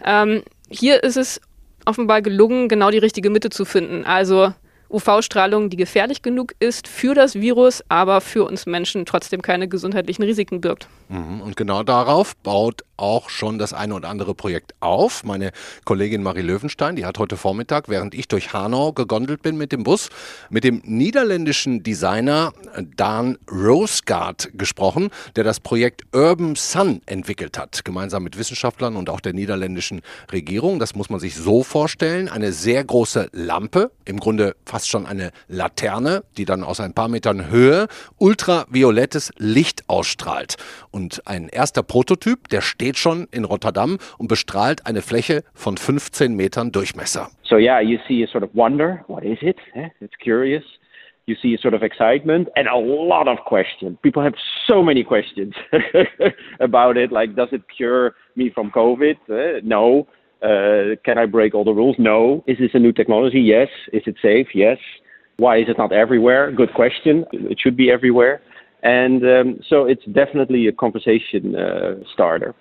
Ähm, 0.05 0.43
hier 0.69 1.03
ist 1.03 1.17
es 1.17 1.41
offenbar 1.85 2.21
gelungen, 2.21 2.69
genau 2.69 2.91
die 2.91 2.99
richtige 2.99 3.31
Mitte 3.31 3.49
zu 3.49 3.65
finden. 3.65 4.05
Also 4.05 4.53
UV-Strahlung, 4.91 5.69
die 5.69 5.77
gefährlich 5.77 6.21
genug 6.21 6.53
ist 6.59 6.87
für 6.87 7.13
das 7.13 7.35
Virus, 7.35 7.83
aber 7.89 8.21
für 8.21 8.45
uns 8.45 8.65
Menschen 8.65 9.05
trotzdem 9.05 9.41
keine 9.41 9.67
gesundheitlichen 9.67 10.23
Risiken 10.23 10.61
birgt. 10.61 10.87
Mhm, 11.09 11.41
und 11.41 11.57
genau 11.57 11.83
darauf 11.83 12.35
baut 12.37 12.83
auch 12.97 13.29
schon 13.29 13.57
das 13.57 13.73
eine 13.73 13.95
oder 13.95 14.09
andere 14.09 14.35
Projekt 14.35 14.75
auf. 14.79 15.23
Meine 15.23 15.51
Kollegin 15.85 16.21
Marie 16.23 16.41
Löwenstein, 16.41 16.95
die 16.95 17.05
hat 17.05 17.17
heute 17.17 17.35
Vormittag, 17.35 17.89
während 17.89 18.13
ich 18.13 18.27
durch 18.27 18.53
Hanau 18.53 18.93
gegondelt 18.93 19.41
bin 19.41 19.57
mit 19.57 19.71
dem 19.71 19.83
Bus, 19.83 20.09
mit 20.49 20.63
dem 20.63 20.81
niederländischen 20.85 21.83
Designer 21.83 22.53
Dan 22.95 23.37
Rosegaard 23.51 24.51
gesprochen, 24.53 25.09
der 25.35 25.43
das 25.43 25.59
Projekt 25.59 26.03
Urban 26.13 26.55
Sun 26.55 27.01
entwickelt 27.07 27.57
hat, 27.57 27.83
gemeinsam 27.83 28.23
mit 28.23 28.37
Wissenschaftlern 28.37 28.95
und 28.95 29.09
auch 29.09 29.19
der 29.19 29.33
niederländischen 29.33 30.01
Regierung. 30.31 30.79
Das 30.79 30.95
muss 30.95 31.09
man 31.09 31.19
sich 31.19 31.35
so 31.35 31.63
vorstellen. 31.63 32.29
Eine 32.29 32.53
sehr 32.53 32.83
große 32.83 33.29
Lampe, 33.33 33.91
im 34.05 34.19
Grunde 34.19 34.55
fast 34.65 34.80
schon 34.87 35.05
eine 35.05 35.31
Laterne, 35.47 36.23
die 36.37 36.45
dann 36.45 36.63
aus 36.63 36.79
ein 36.79 36.93
paar 36.93 37.07
Metern 37.07 37.49
Höhe 37.49 37.87
ultraviolettes 38.17 39.31
Licht 39.37 39.83
ausstrahlt. 39.87 40.57
Und 40.91 41.21
ein 41.25 41.49
erster 41.49 41.83
Prototyp, 41.83 42.47
der 42.49 42.61
steht 42.61 42.97
schon 42.97 43.27
in 43.31 43.45
Rotterdam 43.45 43.97
und 44.17 44.27
bestrahlt 44.27 44.85
eine 44.85 45.01
Fläche 45.01 45.43
von 45.53 45.77
15 45.77 46.35
Metern 46.35 46.71
Durchmesser. 46.71 47.29
So 47.43 47.57
yeah, 47.57 47.81
you 47.81 47.99
see 48.07 48.23
a 48.23 48.27
sort 48.27 48.43
of 48.43 48.49
wonder, 48.53 49.03
what 49.07 49.23
is 49.23 49.37
it? 49.41 49.57
It's 49.99 50.15
curious. 50.21 50.63
You 51.27 51.35
see 51.41 51.53
a 51.53 51.57
sort 51.57 51.73
of 51.73 51.83
excitement 51.83 52.49
and 52.55 52.67
a 52.67 52.77
lot 52.77 53.27
of 53.27 53.43
questions. 53.45 53.97
People 54.01 54.23
have 54.23 54.33
so 54.67 54.81
many 54.81 55.03
questions 55.03 55.53
about 56.59 56.97
it. 56.97 57.11
Like, 57.11 57.35
does 57.35 57.49
it 57.51 57.61
cure 57.69 58.15
me 58.35 58.49
from 58.49 58.71
COVID? 58.71 59.17
Uh, 59.29 59.61
no. 59.63 60.07
Uh, 60.41 60.95
can 61.05 61.17
I 61.17 61.25
break 61.27 61.53
all 61.53 61.63
the 61.63 61.73
rules? 61.73 61.95
No. 61.99 62.43
Is 62.47 62.57
this 62.57 62.71
a 62.73 62.79
new 62.79 62.91
technology? 62.91 63.39
Yes. 63.39 63.69
Is 63.93 64.03
it 64.05 64.15
safe? 64.21 64.55
Yes. 64.55 64.79
Why 65.37 65.57
is 65.57 65.69
it 65.69 65.77
not 65.77 65.91
everywhere? 65.91 66.51
Good 66.51 66.73
question. 66.73 67.25
It 67.31 67.59
should 67.59 67.77
be 67.77 67.91
everywhere. 67.91 68.41
And 68.83 69.23
um, 69.23 69.59
so 69.67 69.85
it's 69.85 70.05
definitely 70.05 70.67
a 70.67 70.71
conversation 70.71 71.55
uh, 71.55 72.03
starter. 72.13 72.55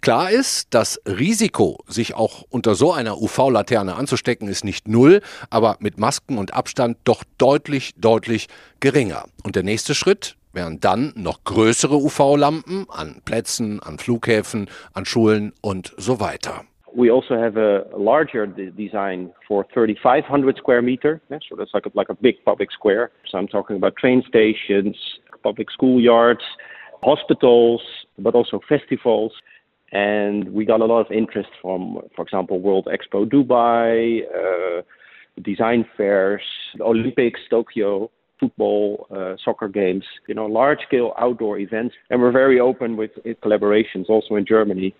Klar 0.00 0.30
ist, 0.30 0.74
das 0.74 1.00
Risiko, 1.06 1.78
sich 1.86 2.14
auch 2.14 2.44
unter 2.50 2.74
so 2.74 2.92
einer 2.92 3.22
UV-Laterne 3.22 3.94
anzustecken, 3.94 4.48
ist 4.48 4.62
nicht 4.62 4.86
null, 4.86 5.22
aber 5.48 5.76
mit 5.80 5.98
Masken 5.98 6.36
und 6.36 6.52
Abstand 6.52 6.98
doch 7.04 7.24
deutlich, 7.38 7.92
deutlich 7.96 8.48
geringer. 8.80 9.24
Und 9.44 9.56
der 9.56 9.62
nächste 9.62 9.94
Schritt 9.94 10.36
wären 10.52 10.78
dann 10.78 11.14
noch 11.16 11.44
größere 11.44 11.96
UV-Lampen 11.96 12.86
an 12.90 13.22
Plätzen, 13.24 13.80
an 13.82 13.98
Flughäfen, 13.98 14.68
an 14.92 15.06
Schulen 15.06 15.54
und 15.62 15.94
so 15.96 16.20
weiter. 16.20 16.64
We 16.96 17.10
also 17.10 17.36
have 17.36 17.56
a 17.56 17.84
larger 17.96 18.46
design 18.46 19.32
for 19.48 19.66
3,500 19.74 20.56
square 20.56 20.80
meter. 20.80 21.20
So 21.28 21.56
that's 21.56 21.72
like 21.74 21.86
a, 21.86 21.90
like 21.94 22.08
a 22.08 22.14
big 22.14 22.36
public 22.44 22.70
square. 22.70 23.10
So 23.28 23.38
I'm 23.38 23.48
talking 23.48 23.76
about 23.76 23.96
train 23.96 24.22
stations, 24.28 24.96
public 25.42 25.68
schoolyards, 25.76 26.44
hospitals, 27.02 27.82
but 28.18 28.34
also 28.34 28.60
festivals. 28.68 29.32
And 29.90 30.48
we 30.52 30.64
got 30.64 30.80
a 30.80 30.84
lot 30.84 31.00
of 31.00 31.10
interest 31.10 31.50
from, 31.60 31.98
for 32.14 32.22
example, 32.22 32.60
World 32.60 32.86
Expo 32.86 33.28
Dubai, 33.28 34.22
uh, 34.34 34.82
design 35.42 35.84
fairs, 35.96 36.42
Olympics, 36.80 37.40
Tokyo, 37.50 38.10
football, 38.38 39.06
uh, 39.14 39.34
soccer 39.44 39.68
games, 39.68 40.04
you 40.28 40.34
know, 40.34 40.46
large 40.46 40.78
scale 40.86 41.12
outdoor 41.18 41.58
events. 41.58 41.94
And 42.10 42.20
we're 42.20 42.32
very 42.32 42.60
open 42.60 42.96
with, 42.96 43.10
collaborations 43.42 44.08
also 44.08 44.36
in 44.36 44.46
Germany 44.46 44.94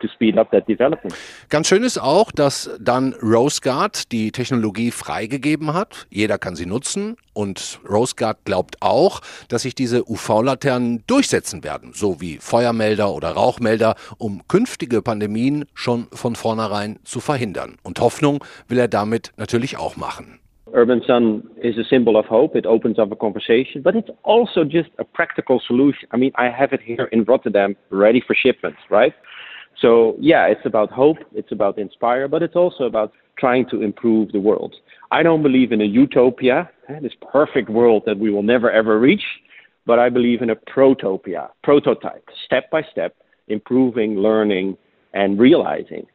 to 0.00 0.08
speed 0.08 0.38
up 0.38 0.50
that 0.50 0.68
development. 0.68 1.14
Ganz 1.48 1.68
schön 1.68 1.82
ist 1.82 1.98
auch, 1.98 2.32
dass 2.32 2.70
dann 2.80 3.14
RoseGuard 3.22 4.12
die 4.12 4.32
Technologie 4.32 4.90
freigegeben 4.90 5.74
hat. 5.74 6.06
Jeder 6.10 6.38
kann 6.38 6.56
sie 6.56 6.66
nutzen 6.66 7.16
und 7.32 7.80
RoseGuard 7.88 8.44
glaubt 8.44 8.76
auch, 8.80 9.20
dass 9.48 9.62
sich 9.62 9.74
diese 9.74 10.08
UV-Laternen 10.08 11.04
durchsetzen 11.06 11.64
werden, 11.64 11.92
so 11.94 12.20
wie 12.20 12.38
Feuermelder 12.38 13.12
oder 13.12 13.30
Rauchmelder, 13.30 13.94
um 14.18 14.46
künftige 14.48 15.02
Pandemien 15.02 15.64
schon 15.74 16.08
von 16.12 16.36
vornherein 16.36 16.98
zu 17.04 17.20
verhindern. 17.20 17.76
Und 17.82 18.00
Hoffnung 18.00 18.44
will 18.68 18.78
er 18.78 18.88
damit 18.88 19.32
natürlich 19.36 19.78
auch 19.78 19.96
machen. 19.96 20.40
Urban 20.72 21.00
Sun 21.06 21.48
is 21.62 21.78
a 21.78 21.84
symbol 21.84 22.16
of 22.16 22.26
hope. 22.26 22.54
It 22.54 22.66
opens 22.66 22.98
up 22.98 23.10
a 23.10 23.16
conversation, 23.16 23.82
but 23.82 23.94
it's 23.94 24.10
also 24.22 24.64
just 24.64 24.90
a 24.98 25.04
practical 25.04 25.60
solution. 25.60 26.08
I 26.12 26.18
mean, 26.18 26.32
I 26.34 26.50
have 26.50 26.74
it 26.74 26.80
here 26.82 27.06
in 27.06 27.24
Rotterdam 27.24 27.74
ready 27.90 28.20
for 28.20 28.34
shipments, 28.34 28.78
right? 28.90 29.14
So, 29.80 30.16
yeah, 30.20 30.46
it's 30.46 30.64
about 30.64 30.90
hope, 30.90 31.18
it's 31.34 31.52
about 31.52 31.78
inspire, 31.78 32.26
but 32.28 32.42
it's 32.42 32.56
also 32.56 32.84
about 32.84 33.12
trying 33.38 33.68
to 33.70 33.82
improve 33.82 34.32
the 34.32 34.40
world. 34.40 34.74
I 35.10 35.22
don't 35.22 35.42
believe 35.42 35.72
in 35.72 35.80
a 35.80 35.84
utopia, 35.84 36.68
this 37.00 37.12
perfect 37.32 37.70
world 37.70 38.02
that 38.06 38.18
we 38.18 38.30
will 38.30 38.42
never 38.42 38.70
ever 38.70 38.98
reach, 38.98 39.22
but 39.86 39.98
I 39.98 40.08
believe 40.08 40.42
in 40.42 40.50
a 40.50 40.56
protopia, 40.56 41.48
prototype, 41.62 42.28
step 42.44 42.70
by 42.70 42.82
step, 42.90 43.14
improving, 43.46 44.16
learning, 44.16 44.76
and 45.14 45.38
realizing. 45.38 46.06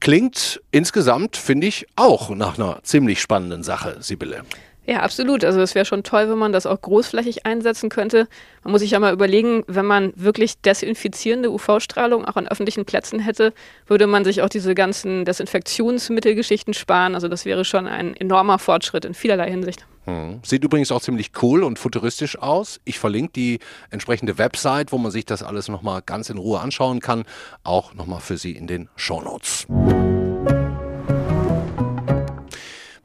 Klingt 0.00 0.60
insgesamt, 0.72 1.36
finde 1.36 1.66
ich, 1.66 1.86
auch 1.96 2.30
nach 2.30 2.58
einer 2.58 2.82
ziemlich 2.82 3.20
spannenden 3.20 3.62
Sache, 3.62 3.96
Sibylle. 4.00 4.42
Ja, 4.90 5.02
absolut. 5.02 5.44
Also 5.44 5.60
es 5.60 5.76
wäre 5.76 5.84
schon 5.84 6.02
toll, 6.02 6.28
wenn 6.28 6.38
man 6.38 6.50
das 6.50 6.66
auch 6.66 6.80
großflächig 6.80 7.46
einsetzen 7.46 7.90
könnte. 7.90 8.26
Man 8.64 8.72
muss 8.72 8.80
sich 8.80 8.90
ja 8.90 8.98
mal 8.98 9.12
überlegen, 9.12 9.62
wenn 9.68 9.86
man 9.86 10.12
wirklich 10.16 10.60
desinfizierende 10.62 11.48
UV-Strahlung 11.48 12.24
auch 12.24 12.34
an 12.34 12.48
öffentlichen 12.48 12.84
Plätzen 12.84 13.20
hätte, 13.20 13.52
würde 13.86 14.08
man 14.08 14.24
sich 14.24 14.42
auch 14.42 14.48
diese 14.48 14.74
ganzen 14.74 15.24
Desinfektionsmittelgeschichten 15.24 16.74
sparen. 16.74 17.14
Also 17.14 17.28
das 17.28 17.44
wäre 17.44 17.64
schon 17.64 17.86
ein 17.86 18.16
enormer 18.16 18.58
Fortschritt 18.58 19.04
in 19.04 19.14
vielerlei 19.14 19.48
Hinsicht. 19.48 19.86
Hm. 20.06 20.40
Sieht 20.44 20.64
übrigens 20.64 20.90
auch 20.90 21.02
ziemlich 21.02 21.30
cool 21.40 21.62
und 21.62 21.78
futuristisch 21.78 22.36
aus. 22.36 22.80
Ich 22.84 22.98
verlinke 22.98 23.30
die 23.34 23.60
entsprechende 23.90 24.38
Website, 24.38 24.90
wo 24.90 24.98
man 24.98 25.12
sich 25.12 25.24
das 25.24 25.44
alles 25.44 25.68
nochmal 25.68 26.02
ganz 26.04 26.30
in 26.30 26.38
Ruhe 26.38 26.58
anschauen 26.58 26.98
kann, 26.98 27.26
auch 27.62 27.94
nochmal 27.94 28.18
für 28.18 28.36
Sie 28.36 28.56
in 28.56 28.66
den 28.66 28.88
Shownotes. 28.96 29.68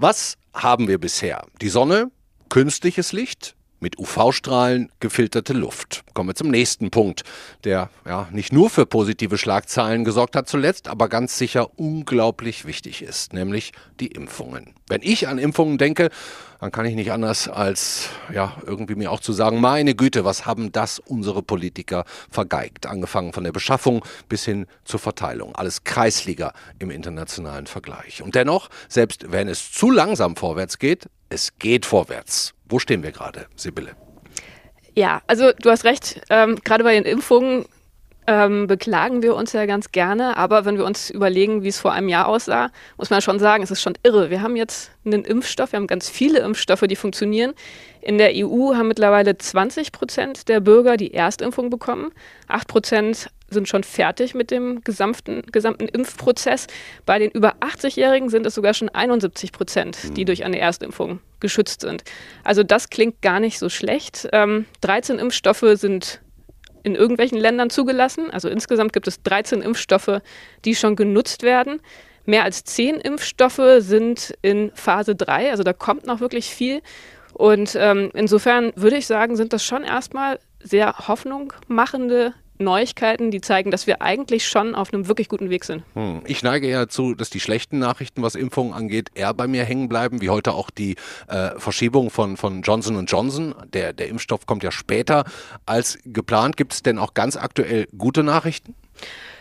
Was 0.07 0.38
haben 0.53 0.88
wir 0.88 1.00
bisher? 1.00 1.47
Die 1.63 1.69
Sonne, 1.69 2.12
künstliches 2.50 3.12
Licht, 3.12 3.55
mit 3.86 4.00
UV-Strahlen 4.00 4.89
gefilterte 5.00 5.54
Luft. 5.54 6.04
Kommen 6.15 6.30
wir 6.30 6.34
zum 6.34 6.50
nächsten 6.50 6.89
Punkt, 6.89 7.24
der 7.65 7.92
ja 8.04 8.27
nicht 8.32 8.51
nur 8.51 8.72
für 8.72 8.88
positive 8.88 9.38
Schlagzeilen 9.38 10.04
gesorgt 10.04 10.36
hat 10.36 10.50
zuletzt, 10.50 10.88
aber 10.88 11.08
ganz 11.08 11.38
sicher 11.38 11.70
unglaublich 11.77 12.65
wichtig 12.65 13.04
ist, 13.04 13.34
nämlich 13.34 13.74
die 14.00 14.08
Impfungen. 14.08 14.74
Wenn 14.88 15.01
ich 15.04 15.27
an 15.27 15.38
Impfungen 15.38 15.77
denke, 15.77 16.10
dann 16.60 16.72
kann 16.72 16.88
ich 16.88 16.96
nicht 16.96 17.12
anders 17.12 17.48
als 17.48 18.10
ja 18.34 18.58
irgendwie 18.65 18.96
mir 18.96 19.12
auch 19.12 19.20
zu 19.20 19.34
sagen, 19.34 19.62
meine 19.62 19.94
Güte, 19.94 20.25
was 20.25 20.48
haben 20.48 20.72
das 20.72 20.98
unsere 20.98 21.44
Politiker 21.44 22.06
vergeigt, 22.32 22.88
angefangen 22.88 23.34
von 23.34 23.44
der 23.44 23.51
Beschaffung 23.51 24.04
bis 24.30 24.46
hin 24.46 24.65
zur 24.84 25.00
Verteilung, 25.00 25.54
alles 25.54 25.84
Kreisliga 25.84 26.54
im 26.80 26.89
internationalen 26.89 27.68
Vergleich. 27.68 28.24
Und 28.24 28.34
dennoch, 28.34 28.70
selbst 28.89 29.32
wenn 29.32 29.48
es 29.48 29.72
zu 29.72 29.92
langsam 29.92 30.36
vorwärts 30.36 30.80
geht, 30.80 31.08
es 31.29 31.58
geht 31.60 31.86
vorwärts. 31.86 32.53
Wo 32.67 32.79
stehen 32.79 33.03
wir 33.03 33.12
gerade, 33.12 33.48
Sibylle? 33.55 33.96
Ja, 34.96 35.22
also 35.27 35.51
du 35.60 35.70
hast 35.70 35.84
recht. 35.84 36.22
Ähm, 36.29 36.58
gerade 36.63 36.84
bei 36.84 36.94
den 36.94 37.03
Impfungen 37.03 37.65
ähm, 38.27 38.67
beklagen 38.67 39.22
wir 39.22 39.36
uns 39.36 39.53
ja 39.53 39.65
ganz 39.65 39.91
gerne. 39.91 40.38
Aber 40.38 40.65
wenn 40.65 40.77
wir 40.77 40.86
uns 40.86 41.10
überlegen, 41.10 41.63
wie 41.63 41.67
es 41.67 41.79
vor 41.79 41.94
einem 41.94 42.10
Jahr 42.10 42.27
aussah, 42.27 42.72
muss 42.98 43.10
man 43.10 43.22
schon 43.22 43.39
sagen, 43.39 43.63
es 43.63 43.72
ist 43.72 43.82
schon 43.82 43.98
irre. 44.03 44.29
Wir 44.29 44.41
haben 44.41 44.55
jetzt 44.55 44.91
einen 45.05 45.24
Impfstoff, 45.24 45.72
wir 45.72 45.77
haben 45.77 45.88
ganz 45.88 46.10
viele 46.10 46.39
Impfstoffe, 46.39 46.82
die 46.82 46.96
funktionieren. 46.96 47.53
In 48.01 48.17
der 48.17 48.32
EU 48.36 48.75
haben 48.75 48.88
mittlerweile 48.88 49.38
20 49.38 49.91
Prozent 49.91 50.48
der 50.48 50.60
Bürger 50.60 50.98
die 50.98 51.13
Erstimpfung 51.13 51.70
bekommen. 51.70 52.12
8 52.48 52.67
Prozent 52.67 53.29
sind 53.50 53.67
schon 53.67 53.84
fertig 53.84 54.34
mit 54.34 54.51
dem 54.51 54.82
gesamten, 54.84 55.44
gesamten 55.51 55.88
Impfprozess. 55.88 56.67
Bei 57.05 57.20
den 57.20 57.32
über 57.32 57.55
80-Jährigen 57.62 58.29
sind 58.29 58.46
es 58.46 58.55
sogar 58.55 58.74
schon 58.74 58.89
71 58.89 59.51
Prozent, 59.51 60.17
die 60.17 60.22
mhm. 60.22 60.25
durch 60.25 60.44
eine 60.44 60.60
Erstimpfung 60.60 61.20
geschützt 61.39 61.82
sind. 61.82 62.03
Also 62.44 62.63
das 62.63 62.89
klingt 62.89 63.22
gar 63.22 63.39
nicht 63.39 63.60
so 63.60 63.70
schlecht. 63.70 64.27
Ähm, 64.34 64.65
13 64.82 65.20
Impfstoffe 65.20 65.65
sind 65.74 66.22
in 66.86 66.96
irgendwelchen 66.96 67.39
Ländern 67.39 67.72
zugelassen. 67.72 68.30
Also 68.30 68.48
insgesamt 68.48 68.94
gibt 68.94 69.08
es 69.08 69.22
13 69.24 69.63
Impfstoffe, 69.63 70.22
die 70.65 70.75
schon 70.75 70.96
genutzt 70.96 71.42
werden. 71.42 71.82
Mehr 72.25 72.44
als 72.44 72.63
10 72.63 72.98
Impfstoffe 72.98 73.62
sind 73.80 74.36
in 74.44 74.72
Phase 74.75 75.15
3, 75.15 75.51
also 75.51 75.63
da 75.63 75.74
kommt 75.74 76.06
noch 76.06 76.20
wirklich 76.20 76.46
viel. 76.50 76.82
Und 77.34 77.75
ähm, 77.75 78.12
insofern 78.13 78.72
würde 78.75 78.98
ich 78.98 79.08
sagen, 79.08 79.36
sind 79.36 79.51
das 79.51 79.63
schon 79.63 79.84
erstmal 79.84 80.39
sehr 80.62 81.08
hoffnungmachende 81.08 82.34
Neuigkeiten, 82.57 83.31
die 83.31 83.41
zeigen, 83.41 83.71
dass 83.71 83.88
wir 83.88 84.01
eigentlich 84.01 84.47
schon 84.47 84.75
auf 84.75 84.93
einem 84.93 85.07
wirklich 85.07 85.29
guten 85.29 85.50
Weg 85.50 85.65
sind. 85.65 85.83
Hm. 85.93 86.21
Ich 86.25 86.43
neige 86.43 86.69
ja 86.69 86.88
zu, 86.88 87.15
dass 87.15 87.29
die 87.29 87.39
schlechten 87.39 87.79
Nachrichten, 87.79 88.21
was 88.21 88.35
Impfungen 88.35 88.74
angeht, 88.74 89.09
eher 89.13 89.33
bei 89.33 89.47
mir 89.47 89.63
hängen 89.63 89.89
bleiben, 89.89 90.21
wie 90.21 90.29
heute 90.29 90.53
auch 90.53 90.69
die 90.69 90.95
äh, 91.27 91.51
Verschiebung 91.57 92.09
von, 92.09 92.38
von 92.38 92.62
Johnson 92.62 93.05
Johnson. 93.05 93.55
Der, 93.74 93.93
der 93.93 94.07
Impfstoff 94.07 94.45
kommt 94.45 94.63
ja 94.63 94.71
später 94.71 95.25
als 95.65 96.00
geplant. 96.05 96.57
Gibt 96.57 96.74
es 96.74 96.83
denn 96.83 96.97
auch 96.97 97.13
ganz 97.13 97.35
aktuell 97.35 97.88
gute 97.97 98.24
Nachrichten? 98.24 98.75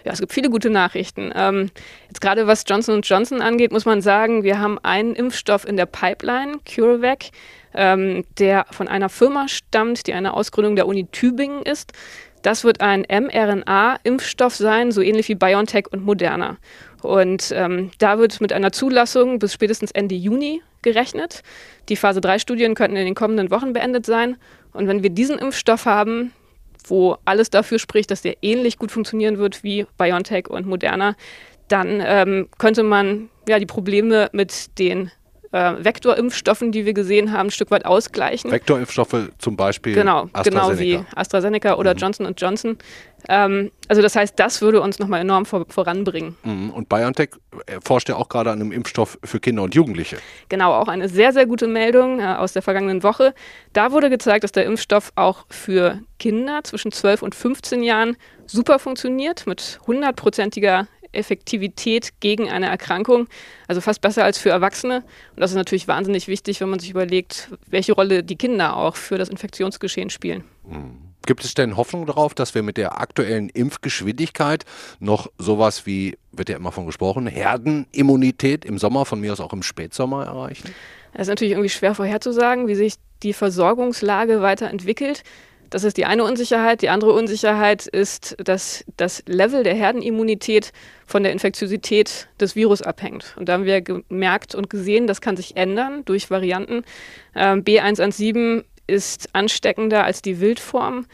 Ja, 0.05 0.13
es 0.13 0.21
gibt 0.21 0.33
viele 0.33 0.51
gute 0.51 0.69
Nachrichten. 0.69 1.33
Ähm, 1.35 1.71
jetzt 2.09 2.21
gerade 2.21 2.47
was 2.47 2.65
Johnson 2.67 3.01
Johnson 3.03 3.41
angeht, 3.41 3.73
muss 3.73 3.87
man 3.87 4.03
sagen, 4.03 4.43
wir 4.43 4.61
haben 4.61 4.79
einen 4.83 5.15
Impfstoff 5.15 5.67
in 5.67 5.77
der 5.77 5.87
Pipeline, 5.87 6.59
CureVac, 6.69 7.31
ähm, 7.75 8.25
der 8.39 8.67
von 8.71 8.87
einer 8.87 9.09
Firma 9.09 9.49
stammt, 9.49 10.07
die 10.07 10.13
eine 10.13 10.35
Ausgründung 10.35 10.77
der 10.77 10.87
Uni 10.87 11.07
Tübingen 11.07 11.63
ist. 11.63 11.93
Das 12.45 12.63
wird 12.63 12.83
ein 12.83 13.07
mRNA-Impfstoff 13.09 14.55
sein, 14.55 14.93
so 14.93 15.01
ähnlich 15.01 15.31
wie 15.31 15.35
BioNTech 15.35 15.87
und 15.91 16.05
Moderna. 16.05 16.59
Und 17.01 17.51
ähm, 17.57 17.91
da 17.99 18.19
wird 18.19 18.43
mit 18.43 18.53
einer 18.53 18.71
Zulassung 18.71 19.39
bis 19.39 19.55
spätestens 19.55 19.91
Ende 19.93 20.15
Juni 20.15 20.61
gerechnet. 20.83 21.43
Die 21.89 21.97
Phase 21.97 22.21
3-Studien 22.21 22.75
könnten 22.75 22.99
in 22.99 23.07
den 23.07 23.15
kommenden 23.15 23.51
Wochen 23.51 23.73
beendet 23.73 24.05
sein. 24.05 24.37
Und 24.75 24.89
wenn 24.89 25.03
wir 25.03 25.09
diesen 25.09 25.39
Impfstoff 25.39 25.87
haben, 25.87 26.33
wo 26.87 27.17
alles 27.25 27.49
dafür 27.49 27.79
spricht, 27.79 28.11
dass 28.11 28.21
der 28.21 28.37
ähnlich 28.43 28.77
gut 28.77 28.93
funktionieren 28.93 29.39
wird 29.39 29.65
wie 29.65 29.87
BioNTech 29.97 30.51
und 30.51 30.67
Moderna, 30.67 31.17
dann 31.69 32.03
ähm, 32.05 32.49
könnte 32.59 32.83
man 32.83 33.31
ja 33.49 33.59
die 33.59 33.65
Probleme 33.65 34.29
mit 34.33 34.79
den 34.79 35.11
äh, 35.55 35.85
Vektorimpfstoffen, 35.85 36.73
die 36.73 36.85
wir 36.85 36.95
gesehen 36.95 37.31
haben, 37.31 37.47
ein 37.47 37.51
Stück 37.53 37.71
weit 37.71 37.87
ausgleichen. 37.87 38.51
Vektorimpfstoffe 38.51 39.31
zum 39.39 39.57
Beispiel 39.57 39.95
genau, 39.95 40.29
genau 40.43 40.77
wie 40.81 40.99
AstraZeneca 41.15 41.75
oder 41.75 41.95
mhm. 41.95 41.99
Johnson 41.99 42.35
Johnson. 42.37 42.77
Ähm, 43.29 43.71
also 43.87 44.03
das 44.03 44.17
heißt, 44.17 44.35
das 44.37 44.61
würde 44.63 44.81
uns 44.81 44.99
nochmal 44.99 45.21
enorm 45.21 45.47
vor, 45.47 45.65
voranbringen. 45.69 46.37
Mhm. 46.43 46.71
Und 46.71 46.89
BioNTech 46.89 47.31
äh, 47.67 47.79
forscht 47.81 48.09
ja 48.09 48.17
auch 48.17 48.29
gerade 48.29 48.51
an 48.51 48.61
einem 48.61 48.73
Impfstoff 48.73 49.17
für 49.23 49.39
Kinder 49.39 49.63
und 49.63 49.77
Jugendliche. 49.77 50.17
Genau, 50.49 50.73
auch 50.75 50.89
eine 50.89 51.09
sehr, 51.09 51.33
sehr 51.33 51.47
gute 51.47 51.69
Meldung 51.69 52.19
äh, 52.19 52.25
aus 52.25 52.53
der 52.53 52.63
vergangenen 52.63 53.05
Woche. 53.05 53.33
Da 53.73 53.93
wurde 53.93 54.11
gezeigt, 54.11 54.43
dass 54.43 54.53
der 54.53 54.65
Impfstoff 54.65 55.13
auch 55.15 55.47
für 55.51 56.01
Kinder 56.19 56.65
zwischen 56.65 56.91
12 56.91 57.23
und 57.23 57.35
15 57.37 57.85
Jahren 57.85 58.17
super 58.47 58.81
funktioniert, 58.81 59.47
mit 59.47 59.79
hundertprozentiger 59.87 60.89
Effektivität 61.15 62.13
gegen 62.21 62.51
eine 62.51 62.67
Erkrankung, 62.67 63.29
also 63.69 63.81
fast 63.81 64.01
besser 64.01 64.25
als 64.25 64.39
für 64.39 64.51
Erwachsene. 64.51 65.05
Und 65.35 65.41
das 65.41 65.51
ist 65.51 65.57
natürlich 65.57 65.89
wahnsinnig 65.89 66.29
wichtig, 66.29 66.61
wenn 66.61 66.69
man 66.69 66.79
sich 66.79 66.91
überlegt, 66.91 67.51
welche 67.67 67.93
Rolle 67.93 68.23
die 68.23 68.37
Kinder 68.37 68.77
auch 68.77 68.97
für 68.97 69.19
das 69.19 69.29
Infektionsgeschehen 69.29 70.11
spielen. 70.11 70.45
Hm. 70.69 70.99
Gibt 71.27 71.43
es 71.45 71.55
denn 71.55 71.77
Hoffnung 71.77 72.05
darauf, 72.05 72.35
dass 72.35 72.55
wir 72.55 72.63
mit 72.63 72.77
der 72.77 73.01
aktuellen 73.01 73.49
Impfgeschwindigkeit 73.49 74.65
noch 75.01 75.31
sowas 75.39 75.87
wie, 75.87 76.19
wird 76.33 76.51
ja 76.51 76.57
immer 76.57 76.71
von 76.71 76.85
gesprochen, 76.85 77.27
Herdenimmunität 77.27 78.65
im 78.67 78.79
Sommer, 78.79 79.07
von 79.07 79.21
mir 79.21 79.33
aus 79.33 79.41
auch 79.41 79.55
im 79.55 79.63
Spätsommer 79.63 80.27
erreichen? 80.27 80.75
Das 81.15 81.23
ist 81.23 81.29
natürlich 81.29 81.53
irgendwie 81.53 81.71
schwer 81.71 81.95
vorherzusagen, 81.95 82.67
wie 82.67 82.75
sich 82.75 82.97
die 83.23 83.33
Versorgungslage 83.33 84.43
weiterentwickelt. 84.43 85.23
Das 85.75 85.83
ist 85.83 85.97
die 85.97 86.05
eine 86.05 86.23
Unsicherheit. 86.23 86.83
Die 86.83 86.89
andere 86.89 87.11
Unsicherheit 87.11 87.89
ist, 87.89 88.37
dass 88.39 88.85
das 88.97 89.25
Level 89.27 89.65
der 89.65 89.75
Herdenimmunität 89.75 90.71
von 91.05 91.25
der 91.25 91.33
Infektiosität 91.33 92.29
des 92.39 92.55
Virus 92.55 92.81
abhängt. 92.81 93.35
Und 93.37 93.49
da 93.49 93.55
haben 93.55 93.65
wir 93.65 93.81
gemerkt 93.81 94.55
und 94.55 94.71
gesehen, 94.71 95.09
das 95.09 95.21
kann 95.21 95.37
sich 95.37 95.57
ändern 95.57 96.05
durch 96.05 96.31
Varianten. 96.31 96.85
Ähm, 97.35 97.65
B117 97.65 98.63
ist 98.87 99.31
ansteckender 99.33 100.05
als 100.05 100.23
die 100.23 100.39
Wildform. 100.39 101.07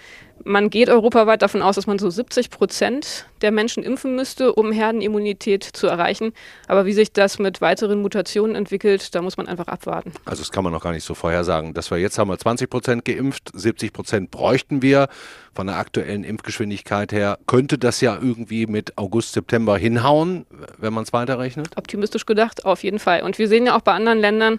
Man 0.44 0.70
geht 0.70 0.88
europaweit 0.88 1.42
davon 1.42 1.62
aus, 1.62 1.76
dass 1.76 1.86
man 1.86 1.98
so 1.98 2.08
70 2.08 2.50
Prozent 2.50 3.26
der 3.42 3.52
Menschen 3.52 3.82
impfen 3.82 4.14
müsste, 4.14 4.52
um 4.54 4.72
Herdenimmunität 4.72 5.64
zu 5.64 5.86
erreichen. 5.86 6.32
Aber 6.68 6.86
wie 6.86 6.92
sich 6.92 7.12
das 7.12 7.38
mit 7.38 7.60
weiteren 7.60 8.02
Mutationen 8.02 8.56
entwickelt, 8.56 9.14
da 9.14 9.22
muss 9.22 9.36
man 9.36 9.48
einfach 9.48 9.68
abwarten. 9.68 10.12
Also 10.24 10.42
das 10.42 10.50
kann 10.50 10.64
man 10.64 10.72
noch 10.72 10.82
gar 10.82 10.92
nicht 10.92 11.04
so 11.04 11.14
vorhersagen. 11.14 11.74
Dass 11.74 11.90
wir 11.90 11.98
jetzt 11.98 12.18
haben 12.18 12.28
wir 12.28 12.38
20 12.38 12.70
Prozent 12.70 13.04
geimpft, 13.04 13.50
70 13.54 13.92
Prozent 13.92 14.30
bräuchten 14.30 14.82
wir. 14.82 15.08
Von 15.52 15.66
der 15.66 15.76
aktuellen 15.76 16.24
Impfgeschwindigkeit 16.24 17.12
her 17.12 17.38
könnte 17.46 17.76
das 17.76 18.00
ja 18.00 18.14
irgendwie 18.14 18.66
mit 18.66 18.96
August, 18.96 19.32
September 19.32 19.76
hinhauen, 19.76 20.46
wenn 20.78 20.92
man 20.92 21.02
es 21.02 21.12
weiterrechnet. 21.12 21.76
Optimistisch 21.76 22.24
gedacht, 22.24 22.64
auf 22.64 22.84
jeden 22.84 22.98
Fall. 22.98 23.22
Und 23.22 23.38
wir 23.38 23.48
sehen 23.48 23.66
ja 23.66 23.76
auch 23.76 23.80
bei 23.82 23.92
anderen 23.92 24.20
Ländern, 24.20 24.58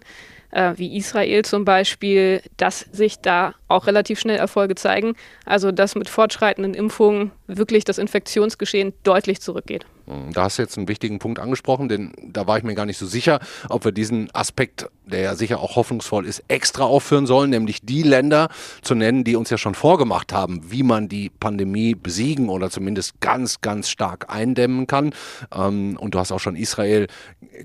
äh, 0.52 0.74
wie 0.76 0.98
Israel 0.98 1.44
zum 1.44 1.66
Beispiel, 1.66 2.42
dass 2.58 2.86
sich 2.92 3.20
da 3.20 3.56
auch 3.68 3.88
relativ 3.88 4.20
schnell 4.20 4.38
Erfolge 4.38 4.76
zeigen. 4.76 5.14
Also 5.46 5.72
dass 5.72 5.96
mit 5.96 6.10
fortschreitenden 6.10 6.74
Impfungen 6.74 7.32
wirklich 7.48 7.84
das 7.84 7.98
Infektionsgeschehen 7.98 8.94
deutlich 9.04 9.42
zurückgeht. 9.42 9.86
Hm, 10.08 10.34
da 10.34 10.44
hast 10.44 10.58
du 10.58 10.62
jetzt 10.62 10.78
einen 10.78 10.88
wichtigen 10.88 11.20
Punkt 11.20 11.40
angesprochen, 11.40 11.90
denn 11.90 12.14
da 12.22 12.48
war 12.48 12.58
ich 12.58 12.64
mir 12.64 12.76
gar 12.76 12.86
nicht 12.86 12.98
so 12.98 13.06
sicher, 13.06 13.40
ob 13.70 13.86
wir 13.86 13.92
diesen 13.92 14.30
Aspekt, 14.34 14.90
der 15.06 15.22
ja 15.22 15.36
sicher 15.36 15.60
auch 15.60 15.76
hoffnungsvoll 15.76 16.26
ist, 16.26 16.44
extra 16.48 16.84
aufführen 16.84 17.26
sollen, 17.26 17.50
nämlich 17.50 17.82
die 17.82 18.04
Länder 18.04 18.50
zu 18.82 18.96
nennen, 18.96 19.24
die 19.24 19.36
uns 19.36 19.50
ja 19.50 19.58
schon 19.58 19.76
vorgemacht 19.76 20.34
haben, 20.34 20.72
wie 20.72 20.84
man 20.84 21.08
die 21.08 21.30
Pandemie 21.30 21.96
besiegen 21.96 22.50
oder 22.50 22.70
zumindest 22.70 23.22
ganz, 23.22 23.62
ganz 23.62 23.90
stark 23.90 24.34
eindämmen 24.34 24.88
kann. 24.88 25.14
Ähm, 25.54 25.98
und 25.98 26.16
du 26.16 26.20
hast 26.20 26.32
auch 26.32 26.40
schon 26.40 26.56
Israel 26.56 27.08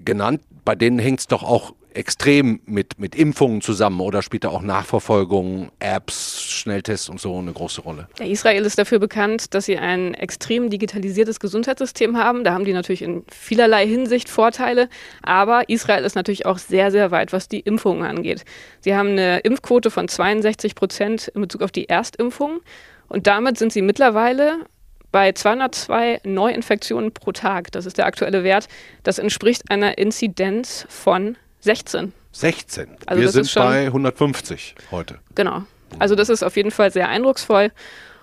genannt. 0.05 0.42
Bei 0.64 0.75
denen 0.75 0.99
hängt 0.99 1.20
es 1.20 1.27
doch 1.27 1.42
auch 1.42 1.72
extrem 1.96 2.61
mit, 2.66 2.98
mit 2.98 3.14
Impfungen 3.14 3.61
zusammen 3.61 4.00
oder 4.00 4.22
spielt 4.22 4.44
da 4.44 4.48
auch 4.48 4.62
Nachverfolgung, 4.62 5.70
Apps, 5.78 6.42
Schnelltests 6.42 7.09
und 7.09 7.20
so 7.20 7.38
eine 7.38 7.52
große 7.52 7.80
Rolle? 7.80 8.09
Ja, 8.18 8.26
Israel 8.26 8.64
ist 8.64 8.78
dafür 8.78 8.98
bekannt, 8.98 9.54
dass 9.54 9.64
sie 9.64 9.78
ein 9.78 10.14
extrem 10.14 10.70
digitalisiertes 10.70 11.40
Gesundheitssystem 11.40 12.16
haben. 12.16 12.44
Da 12.44 12.52
haben 12.52 12.64
die 12.64 12.72
natürlich 12.72 13.02
in 13.02 13.24
vielerlei 13.30 13.87
Hinsicht 13.87 14.28
Vorteile. 14.28 14.88
Aber 15.22 15.68
Israel 15.68 16.04
ist 16.04 16.14
natürlich 16.14 16.46
auch 16.46 16.59
sehr, 16.59 16.90
sehr 16.90 17.11
weit, 17.11 17.32
was 17.32 17.48
die 17.48 17.61
Impfungen 17.61 18.04
angeht. 18.04 18.44
Sie 18.80 18.94
haben 18.94 19.11
eine 19.11 19.38
Impfquote 19.40 19.90
von 19.90 20.09
62 20.09 20.74
Prozent 20.74 21.28
in 21.28 21.40
Bezug 21.40 21.62
auf 21.62 21.72
die 21.72 21.88
Erstimpfung. 21.88 22.61
Und 23.09 23.26
damit 23.26 23.59
sind 23.59 23.72
sie 23.72 23.82
mittlerweile 23.82 24.66
bei 25.12 25.32
202 25.32 26.20
Neuinfektionen 26.24 27.12
pro 27.12 27.32
Tag. 27.32 27.72
Das 27.72 27.87
ist 27.87 27.96
der 27.96 28.06
aktuelle 28.06 28.44
Wert. 28.44 28.68
Das 29.02 29.18
entspricht 29.18 29.70
einer 29.70 29.96
Inzidenz 29.96 30.85
von 30.88 31.37
16. 31.66 32.12
16. 32.31 32.88
Also 33.07 33.22
Wir 33.22 33.29
sind 33.31 33.52
bei 33.55 33.87
150 33.87 34.76
heute. 34.92 35.18
Genau. 35.35 35.64
Also 35.98 36.14
das 36.14 36.29
ist 36.29 36.42
auf 36.42 36.57
jeden 36.57 36.70
Fall 36.70 36.92
sehr 36.92 37.09
eindrucksvoll. 37.09 37.72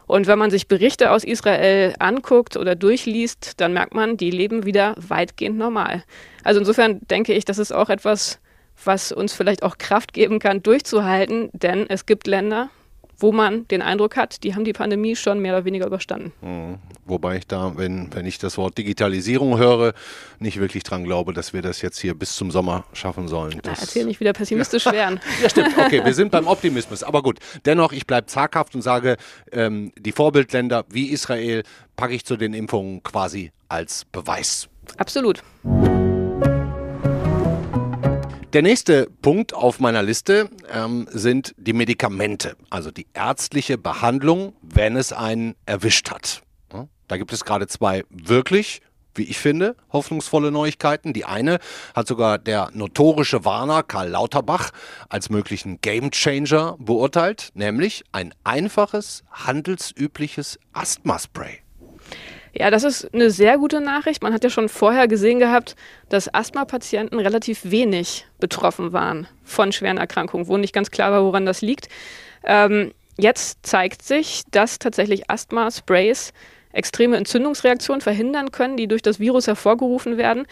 Und 0.07 0.27
wenn 0.27 0.39
man 0.39 0.49
sich 0.49 0.67
Berichte 0.67 1.11
aus 1.11 1.23
Israel 1.25 1.93
anguckt 1.99 2.55
oder 2.55 2.75
durchliest, 2.75 3.59
dann 3.59 3.73
merkt 3.73 3.93
man, 3.93 4.15
die 4.15 4.31
leben 4.31 4.65
wieder 4.65 4.95
weitgehend 4.97 5.57
normal. 5.57 6.03
Also 6.43 6.59
insofern 6.59 6.99
denke 7.09 7.33
ich, 7.33 7.43
das 7.43 7.57
ist 7.57 7.73
auch 7.73 7.89
etwas, 7.89 8.39
was 8.83 9.11
uns 9.11 9.33
vielleicht 9.33 9.63
auch 9.63 9.77
Kraft 9.77 10.13
geben 10.13 10.39
kann, 10.39 10.63
durchzuhalten, 10.63 11.49
denn 11.51 11.85
es 11.89 12.05
gibt 12.05 12.27
Länder, 12.27 12.69
wo 13.17 13.31
man 13.31 13.67
den 13.67 13.81
Eindruck 13.81 14.15
hat, 14.15 14.43
die 14.43 14.55
haben 14.55 14.63
die 14.63 14.73
Pandemie 14.73 15.15
schon 15.15 15.39
mehr 15.39 15.53
oder 15.55 15.65
weniger 15.65 15.85
überstanden. 15.85 16.31
Mhm. 16.41 16.79
Wobei 17.05 17.37
ich 17.37 17.47
da, 17.47 17.73
wenn, 17.75 18.13
wenn 18.13 18.25
ich 18.25 18.37
das 18.37 18.57
Wort 18.57 18.77
Digitalisierung 18.77 19.57
höre, 19.57 19.93
nicht 20.39 20.59
wirklich 20.59 20.83
dran 20.83 21.03
glaube, 21.03 21.33
dass 21.33 21.53
wir 21.53 21.61
das 21.61 21.81
jetzt 21.81 21.99
hier 21.99 22.13
bis 22.13 22.35
zum 22.35 22.51
Sommer 22.51 22.85
schaffen 22.93 23.27
sollen. 23.27 23.59
Das 23.63 23.79
Na, 23.79 23.81
erzähl 23.81 24.05
nicht 24.05 24.19
wieder 24.19 24.33
pessimistisch 24.33 24.85
werden. 24.91 25.19
ja, 25.41 25.49
stimmt. 25.49 25.77
Okay, 25.77 26.03
wir 26.03 26.13
sind 26.13 26.31
beim 26.31 26.47
Optimismus. 26.47 27.03
Aber 27.03 27.21
gut, 27.21 27.39
dennoch, 27.65 27.91
ich 27.91 28.07
bleibe 28.07 28.27
zaghaft 28.27 28.75
und 28.75 28.81
sage, 28.81 29.17
ähm, 29.51 29.91
die 29.97 30.11
Vorbildländer 30.11 30.85
wie 30.89 31.07
Israel 31.07 31.63
packe 31.95 32.13
ich 32.13 32.25
zu 32.25 32.37
den 32.37 32.53
Impfungen 32.53 33.03
quasi 33.03 33.51
als 33.67 34.05
Beweis. 34.05 34.67
Absolut. 34.97 35.41
Der 38.53 38.61
nächste 38.61 39.09
Punkt 39.23 39.55
auf 39.55 39.79
meiner 39.79 40.03
Liste 40.03 40.47
ähm, 40.71 41.07
sind 41.11 41.55
die 41.57 41.73
Medikamente, 41.73 42.55
also 42.69 42.91
die 42.91 43.07
ärztliche 43.13 43.79
Behandlung, 43.79 44.53
wenn 44.61 44.95
es 44.95 45.11
einen 45.11 45.55
erwischt 45.65 46.11
hat. 46.11 46.43
Da 47.07 47.17
gibt 47.17 47.33
es 47.33 47.43
gerade 47.43 47.67
zwei 47.67 48.03
wirklich 48.09 48.81
wie 49.15 49.23
ich 49.23 49.37
finde, 49.37 49.75
hoffnungsvolle 49.91 50.49
Neuigkeiten. 50.49 51.13
Die 51.13 51.25
eine 51.25 51.59
hat 51.93 52.07
sogar 52.07 52.39
der 52.39 52.71
notorische 52.73 53.45
Warner 53.45 53.83
Karl 53.83 54.09
Lauterbach 54.09 54.71
als 55.07 55.29
möglichen 55.29 55.81
Gamechanger 55.81 56.77
beurteilt, 56.79 57.49
nämlich 57.53 58.03
ein 58.11 58.33
einfaches, 58.43 59.23
handelsübliches 59.31 60.57
Asthma-Spray. 60.73 61.59
Ja, 62.55 62.69
das 62.69 62.83
ist 62.83 63.11
eine 63.13 63.31
sehr 63.31 63.57
gute 63.57 63.81
Nachricht. 63.81 64.21
Man 64.21 64.31
hat 64.31 64.43
ja 64.43 64.49
schon 64.51 64.69
vorher 64.69 65.07
gesehen 65.07 65.39
gehabt, 65.39 65.75
dass 66.09 66.31
Asthma-Patienten 66.31 67.19
relativ 67.19 67.61
wenig 67.63 68.27
betroffen 68.39 68.93
waren 68.93 69.27
von 69.43 69.71
schweren 69.71 69.97
Erkrankungen, 69.97 70.47
wo 70.47 70.57
nicht 70.57 70.73
ganz 70.73 70.91
klar 70.91 71.11
war, 71.11 71.23
woran 71.23 71.47
das 71.47 71.61
liegt. 71.61 71.89
Ähm, 72.43 72.91
jetzt 73.17 73.65
zeigt 73.65 74.03
sich, 74.03 74.43
dass 74.51 74.77
tatsächlich 74.77 75.31
Asthma-Sprays 75.31 76.31
extreme 76.73 77.17
Entzündungsreaktionen 77.17 78.01
verhindern 78.01 78.51
können, 78.51 78.77
die 78.77 78.87
durch 78.87 79.01
das 79.01 79.19
Virus 79.19 79.47
hervorgerufen 79.47 80.17
werden. 80.17 80.45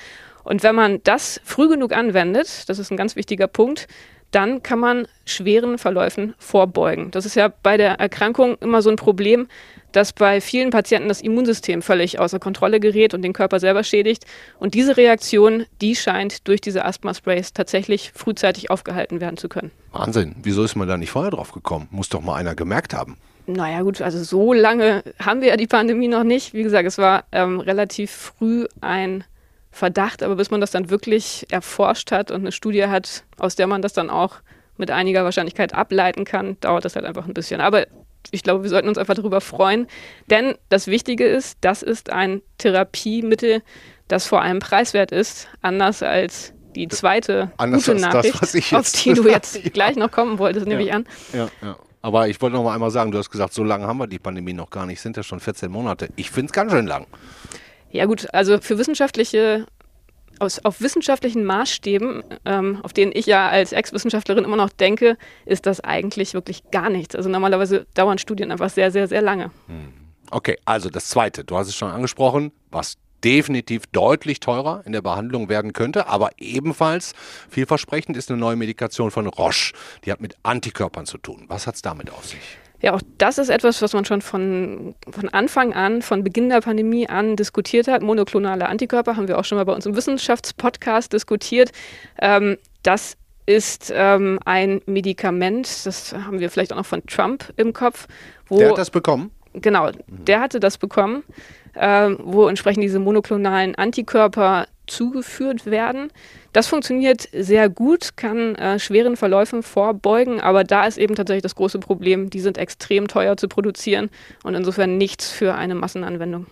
Und 0.44 0.64
wenn 0.64 0.74
man 0.74 1.04
das 1.04 1.40
früh 1.44 1.68
genug 1.68 1.94
anwendet, 1.94 2.68
das 2.68 2.80
ist 2.80 2.92
ein 2.92 2.98
ganz 2.98 3.16
wichtiger 3.16 3.48
Punkt, 3.48 3.88
dann 4.32 4.64
kann 4.64 4.80
man 4.80 5.08
schweren 5.26 5.78
Verläufen 5.78 6.34
vorbeugen. 6.38 7.12
Das 7.12 7.26
ist 7.26 7.36
ja 7.36 7.52
bei 7.64 7.78
der 7.78 8.00
Erkrankung 8.00 8.58
immer 8.60 8.82
so 8.82 8.90
ein 8.90 8.96
Problem, 8.96 9.48
dass 9.92 10.14
bei 10.14 10.40
vielen 10.40 10.70
Patienten 10.70 11.10
das 11.10 11.22
Immunsystem 11.22 11.82
völlig 11.82 12.20
außer 12.20 12.40
Kontrolle 12.40 12.80
gerät 12.80 13.14
und 13.14 13.22
den 13.22 13.34
Körper 13.34 13.60
selber 13.60 13.84
schädigt. 13.84 14.26
Und 14.58 14.74
diese 14.74 14.98
Reaktion, 14.98 15.66
die 15.82 15.96
scheint 15.96 16.48
durch 16.48 16.62
diese 16.62 16.86
Asthma-Sprays 16.86 17.54
tatsächlich 17.54 18.12
frühzeitig 18.16 18.70
aufgehalten 18.70 19.20
werden 19.20 19.38
zu 19.38 19.50
können. 19.50 19.72
Wahnsinn. 19.92 20.36
Wieso 20.42 20.64
ist 20.64 20.76
man 20.76 20.88
da 20.88 20.98
nicht 20.98 21.12
vorher 21.12 21.32
drauf 21.32 21.52
gekommen? 21.52 21.88
Muss 21.92 22.10
doch 22.10 22.22
mal 22.22 22.36
einer 22.36 22.56
gemerkt 22.56 22.94
haben. 22.94 23.18
Naja 23.48 23.82
gut, 23.82 24.02
also 24.02 24.24
so 24.24 24.54
lange 24.54 25.04
haben 25.20 25.42
wir 25.42 25.50
ja 25.50 25.58
die 25.58 25.68
Pandemie 25.68 26.08
noch 26.08 26.24
nicht. 26.24 26.54
Wie 26.54 26.64
gesagt, 26.64 26.88
es 26.88 26.98
war 26.98 27.26
ähm, 27.32 27.60
relativ 27.60 28.12
früh 28.12 28.66
ein 28.80 29.24
Verdacht, 29.72 30.22
aber 30.22 30.36
bis 30.36 30.52
man 30.52 30.62
das 30.62 30.72
dann 30.72 30.90
wirklich 30.90 31.48
erforscht 31.50 32.12
hat 32.12 32.30
und 32.30 32.42
eine 32.42 32.52
Studie 32.52 32.86
hat, 32.88 33.24
aus 33.38 33.56
der 33.56 33.68
man 33.68 33.82
das 33.82 33.94
dann 33.94 34.10
auch 34.10 34.38
mit 34.78 34.92
einiger 34.92 35.24
Wahrscheinlichkeit 35.24 35.74
ableiten 35.74 36.26
kann, 36.26 36.58
dauert 36.60 36.86
das 36.86 36.96
halt 36.96 37.06
einfach 37.06 37.26
ein 37.26 37.34
bisschen. 37.34 37.62
Aber 37.62 37.86
ich 38.32 38.44
glaube, 38.44 38.64
wir 38.64 38.70
sollten 38.70 38.90
uns 38.90 38.98
einfach 38.98 39.16
darüber 39.16 39.42
freuen, 39.42 39.88
denn 40.30 40.56
das 40.70 40.88
Wichtige 40.88 41.26
ist, 41.26 41.58
das 41.62 41.82
ist 41.82 42.12
ein 42.12 42.42
Therapiemittel, 42.58 43.64
das 44.08 44.28
vor 44.28 44.42
allem 44.42 44.60
preiswert 44.60 45.12
ist, 45.12 45.48
anders 45.62 46.04
als 46.04 46.54
die 46.76 46.88
zweite 46.88 47.52
Anders 47.58 47.86
gute 47.86 48.00
Nachricht, 48.00 48.42
das, 48.42 48.74
auf 48.74 48.92
die 48.92 49.14
du 49.14 49.24
jetzt 49.30 49.56
ja. 49.56 49.70
gleich 49.70 49.96
noch 49.96 50.12
kommen 50.12 50.38
wolltest, 50.38 50.68
nehme 50.68 50.82
ja. 50.82 50.88
ich 50.88 50.94
an. 50.94 51.06
Ja, 51.34 51.50
ja. 51.62 51.78
Aber 52.02 52.28
ich 52.28 52.42
wollte 52.42 52.56
noch 52.56 52.64
mal 52.64 52.74
einmal 52.74 52.92
sagen, 52.92 53.12
du 53.12 53.18
hast 53.18 53.30
gesagt, 53.30 53.54
so 53.54 53.64
lange 53.64 53.86
haben 53.86 53.98
wir 53.98 54.08
die 54.08 54.20
Pandemie 54.20 54.54
noch 54.54 54.70
gar 54.70 54.86
nicht, 54.86 55.02
sind 55.02 55.18
ja 55.18 55.24
schon 55.24 55.40
14 55.40 55.72
Monate. 55.72 56.10
Ich 56.16 56.32
finde 56.32 56.48
es 56.48 56.54
ganz 56.54 56.72
schön 56.72 56.88
lang. 56.88 57.06
Ja 57.92 58.06
gut, 58.06 58.28
also 58.34 58.60
für 58.60 58.78
wissenschaftliche, 58.78 59.66
aus, 60.40 60.64
auf 60.64 60.82
wissenschaftlichen 60.82 61.44
Maßstäben, 61.44 62.24
ähm, 62.46 62.80
auf 62.84 62.94
denen 62.94 63.12
ich 63.14 63.26
ja 63.26 63.50
als 63.50 63.74
Ex-Wissenschaftlerin 63.74 64.44
immer 64.44 64.58
noch 64.58 64.70
denke, 64.70 65.18
ist 65.46 65.66
das 65.66 65.82
eigentlich 65.82 66.34
wirklich 66.34 66.72
gar 66.72 66.90
nichts. 66.90 67.16
Also 67.16 67.30
normalerweise 67.30 67.86
dauern 67.94 68.18
Studien 68.18 68.52
einfach 68.52 68.70
sehr, 68.70 68.92
sehr, 68.92 69.08
sehr 69.08 69.22
lange. 69.22 69.52
Hm. 69.68 69.94
Okay, 70.32 70.58
also 70.64 70.90
das 70.90 71.08
Zweite, 71.08 71.44
du 71.44 71.58
hast 71.58 71.68
es 71.68 71.76
schon 71.76 71.92
angesprochen, 71.92 72.54
was 72.72 72.96
definitiv 73.24 73.86
deutlich 73.88 74.40
teurer 74.40 74.82
in 74.86 74.94
der 74.94 75.02
Behandlung 75.02 75.50
werden 75.50 75.74
könnte, 75.74 76.08
aber 76.08 76.32
ebenfalls 76.38 77.14
vielversprechend 77.50 78.18
ist 78.18 78.32
eine 78.32 78.40
neue 78.40 78.56
Medikation 78.56 79.12
von 79.12 79.28
Roche. 79.28 79.74
Die 80.06 80.12
hat 80.12 80.22
mit 80.22 80.36
Antikörpern 80.44 81.06
zu 81.06 81.18
tun. 81.18 81.46
Was 81.48 81.68
hat 81.68 81.76
es 81.76 81.82
damit 81.82 82.12
auf 82.12 82.26
sich? 82.26 82.40
Ja, 82.82 82.94
auch 82.94 83.02
das 83.18 83.38
ist 83.38 83.50
etwas, 83.50 83.82
was 83.82 83.94
man 83.94 84.06
schon 84.06 84.22
von, 84.22 84.96
von 85.10 85.30
Anfang 85.30 85.74
an, 85.74 86.02
von 86.02 86.24
Beginn 86.24 86.50
der 86.50 86.62
Pandemie 86.62 87.08
an 87.08 87.36
diskutiert 87.36 87.88
hat. 87.88 88.02
Monoklonale 88.02 88.68
Antikörper 88.68 89.16
haben 89.16 89.28
wir 89.28 89.38
auch 89.38 89.46
schon 89.46 89.58
mal 89.58 89.66
bei 89.66 89.74
uns 89.74 89.86
im 89.86 89.96
Wissenschaftspodcast 89.96 91.14
diskutiert. 91.14 91.72
Ähm, 92.20 92.58
das 92.84 93.18
ist 93.46 93.92
ähm, 93.96 94.40
ein 94.46 94.82
Medikament, 94.86 95.86
das 95.86 96.14
haben 96.14 96.40
wir 96.40 96.50
vielleicht 96.50 96.74
auch 96.74 96.78
noch 96.78 96.86
von 96.86 97.06
Trump 97.06 97.54
im 97.58 97.74
Kopf. 97.74 98.08
der 98.50 98.70
hat 98.70 98.78
das 98.78 98.90
bekommen? 98.90 99.32
Genau, 99.54 99.92
der 100.08 100.40
hatte 100.40 100.60
das 100.60 100.78
bekommen 100.78 101.24
äh, 101.74 102.10
wo 102.20 102.48
entsprechend 102.48 102.84
diese 102.84 103.00
monoklonalen 103.00 103.76
Antikörper 103.76 104.68
zugeführt 104.92 105.66
werden. 105.66 106.12
Das 106.54 106.68
funktioniert 106.68 107.28
sehr 107.32 107.70
gut, 107.70 108.18
kann 108.18 108.56
äh, 108.56 108.80
schweren 108.80 109.16
Verläufen 109.18 109.64
vorbeugen, 109.64 110.42
aber 110.42 110.64
da 110.64 110.86
ist 110.86 110.98
eben 110.98 111.16
tatsächlich 111.16 111.44
das 111.44 111.56
große 111.56 111.80
Problem, 111.80 112.30
die 112.30 112.40
sind 112.40 112.58
extrem 112.58 113.08
teuer 113.08 113.38
zu 113.38 113.48
produzieren 113.48 114.10
und 114.44 114.56
insofern 114.56 114.98
nichts 114.98 115.32
für 115.32 115.56
eine 115.56 115.76
Massenanwendung. 115.76 116.48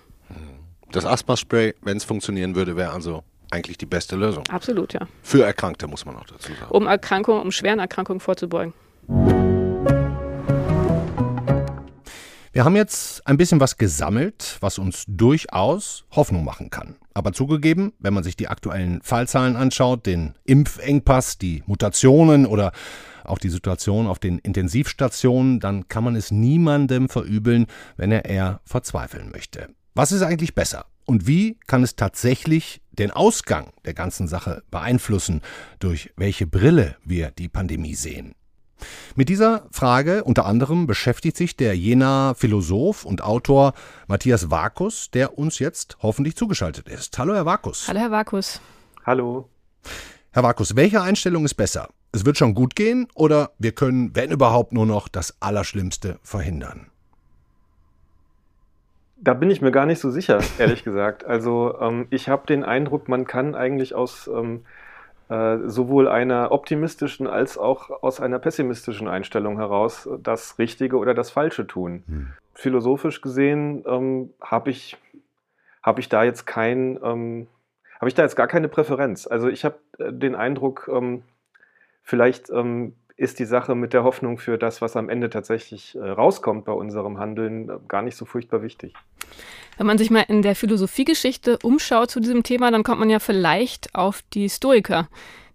Das 0.91 1.05
Asthma-Spray, 1.05 1.75
wenn 1.81 1.97
es 1.97 2.03
funktionieren 2.03 2.55
würde, 2.55 2.75
wäre 2.75 2.91
also 2.91 3.23
eigentlich 3.51 3.77
die 3.77 3.85
beste 3.85 4.15
Lösung. 4.15 4.43
Absolut, 4.49 4.93
ja. 4.93 5.01
Für 5.21 5.43
Erkrankte 5.43 5.87
muss 5.87 6.05
man 6.05 6.15
auch 6.15 6.25
dazu 6.25 6.51
sagen. 6.53 6.71
Um 6.71 6.87
Erkrankungen, 6.87 7.41
um 7.41 7.51
schweren 7.51 7.79
Erkrankungen 7.79 8.19
vorzubeugen. 8.19 8.73
Wir 12.51 12.65
haben 12.65 12.75
jetzt 12.75 13.25
ein 13.27 13.37
bisschen 13.37 13.59
was 13.59 13.77
gesammelt, 13.77 14.57
was 14.59 14.79
uns 14.79 15.05
durchaus 15.07 16.05
Hoffnung 16.11 16.43
machen 16.43 16.69
kann. 16.69 16.95
Aber 17.13 17.33
zugegeben, 17.33 17.93
wenn 17.99 18.13
man 18.13 18.23
sich 18.23 18.35
die 18.35 18.47
aktuellen 18.47 19.01
Fallzahlen 19.01 19.55
anschaut, 19.55 20.05
den 20.05 20.35
Impfengpass, 20.45 21.37
die 21.37 21.63
Mutationen 21.65 22.45
oder 22.45 22.71
auch 23.23 23.37
die 23.37 23.49
Situation 23.49 24.07
auf 24.07 24.19
den 24.19 24.39
Intensivstationen, 24.39 25.59
dann 25.59 25.87
kann 25.87 26.03
man 26.03 26.15
es 26.15 26.31
niemandem 26.31 27.09
verübeln, 27.09 27.67
wenn 27.97 28.11
er 28.11 28.25
eher 28.25 28.61
verzweifeln 28.65 29.31
möchte. 29.31 29.69
Was 29.95 30.11
ist 30.11 30.21
eigentlich 30.21 30.55
besser? 30.55 30.85
Und 31.05 31.25
wie 31.25 31.57
kann 31.65 31.83
es 31.83 31.95
tatsächlich 31.95 32.81
den 32.91 33.11
Ausgang 33.11 33.73
der 33.85 33.93
ganzen 33.93 34.27
Sache 34.27 34.61
beeinflussen, 34.69 35.41
durch 35.79 36.11
welche 36.17 36.45
Brille 36.45 36.97
wir 37.03 37.31
die 37.31 37.49
Pandemie 37.49 37.95
sehen? 37.95 38.35
Mit 39.15 39.29
dieser 39.29 39.67
Frage 39.71 40.23
unter 40.23 40.45
anderem 40.45 40.87
beschäftigt 40.87 41.37
sich 41.37 41.55
der 41.55 41.75
Jena 41.75 42.33
Philosoph 42.33 43.05
und 43.05 43.23
Autor 43.23 43.73
Matthias 44.07 44.49
Vakus, 44.49 45.11
der 45.11 45.37
uns 45.37 45.59
jetzt 45.59 45.97
hoffentlich 46.01 46.35
zugeschaltet 46.35 46.87
ist. 46.87 47.17
Hallo, 47.17 47.33
Herr 47.33 47.45
Vakus. 47.45 47.87
Hallo, 47.87 47.99
Herr 47.99 48.11
Vakus. 48.11 48.61
Hallo. 49.05 49.49
Herr 50.31 50.43
Vakus, 50.43 50.75
welche 50.75 51.01
Einstellung 51.01 51.45
ist 51.45 51.55
besser? 51.55 51.89
Es 52.11 52.25
wird 52.25 52.37
schon 52.37 52.53
gut 52.53 52.75
gehen 52.75 53.07
oder 53.15 53.51
wir 53.59 53.71
können, 53.71 54.15
wenn 54.15 54.31
überhaupt, 54.31 54.73
nur 54.73 54.85
noch 54.85 55.07
das 55.07 55.35
Allerschlimmste 55.39 56.19
verhindern? 56.23 56.87
Da 59.17 59.33
bin 59.33 59.51
ich 59.51 59.61
mir 59.61 59.71
gar 59.71 59.85
nicht 59.85 59.99
so 59.99 60.09
sicher, 60.09 60.39
ehrlich 60.57 60.83
gesagt. 60.85 61.25
Also 61.25 61.75
ähm, 61.79 62.07
ich 62.09 62.29
habe 62.29 62.47
den 62.47 62.63
Eindruck, 62.63 63.09
man 63.09 63.25
kann 63.25 63.53
eigentlich 63.53 63.95
aus 63.95 64.27
ähm, 64.27 64.57
äh, 64.57 64.78
sowohl 65.29 66.07
einer 66.07 66.51
optimistischen 66.51 67.27
als 67.27 67.57
auch 67.59 67.91
aus 68.01 68.19
einer 68.19 68.39
pessimistischen 68.39 69.07
Einstellung 69.07 69.57
heraus 69.57 70.09
das 70.23 70.57
Richtige 70.57 70.97
oder 70.97 71.13
das 71.13 71.29
Falsche 71.29 71.67
tun. 71.67 72.03
Hm. 72.07 72.27
Philosophisch 72.55 73.21
gesehen 73.21 73.83
ähm, 73.87 74.33
habe 74.41 74.71
ich, 74.71 74.97
hab 75.83 75.99
ich 75.99 76.09
da 76.09 76.23
jetzt 76.23 76.47
kein, 76.47 76.99
ähm, 77.03 77.47
habe 77.99 78.07
ich 78.07 78.15
da 78.15 78.23
jetzt 78.23 78.35
gar 78.35 78.47
keine 78.47 78.69
Präferenz. 78.69 79.27
Also 79.27 79.49
ich 79.49 79.65
habe 79.65 79.75
äh, 79.99 80.11
den 80.11 80.33
Eindruck, 80.33 80.89
ähm, 80.91 81.21
vielleicht 82.01 82.49
ähm, 82.49 82.95
ist 83.19 83.39
die 83.39 83.45
Sache 83.45 83.75
mit 83.75 83.91
der 83.91 84.03
Hoffnung 84.03 84.37
für 84.37 84.57
das, 84.57 84.81
was 84.81 84.95
am 84.95 85.09
Ende 85.09 85.29
tatsächlich 85.29 85.95
äh, 85.95 86.09
rauskommt 86.09 86.63
bei 86.63 86.71
unserem 86.71 87.17
Handeln, 87.17 87.69
äh, 87.69 87.73
gar 87.87 88.01
nicht 88.01 88.15
so 88.15 88.23
furchtbar 88.23 88.61
wichtig. 88.61 88.93
Wenn 89.77 89.87
man 89.87 89.97
sich 89.97 90.09
mal 90.09 90.25
in 90.27 90.41
der 90.41 90.55
Philosophiegeschichte 90.55 91.59
umschaut 91.61 92.09
zu 92.09 92.21
diesem 92.21 92.43
Thema, 92.43 92.71
dann 92.71 92.83
kommt 92.83 92.99
man 92.99 93.09
ja 93.09 93.19
vielleicht 93.19 93.93
auf 93.93 94.23
die 94.33 94.49
Stoiker, 94.49 95.09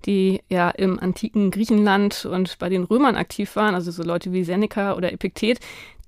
die 0.04 0.42
ja 0.50 0.68
im 0.70 0.98
antiken 1.00 1.50
Griechenland 1.50 2.26
und 2.26 2.58
bei 2.58 2.68
den 2.68 2.84
Römern 2.84 3.16
aktiv 3.16 3.56
waren, 3.56 3.74
also 3.74 3.90
so 3.90 4.02
Leute 4.02 4.32
wie 4.32 4.44
Seneca 4.44 4.94
oder 4.94 5.10
Epiktet, 5.10 5.58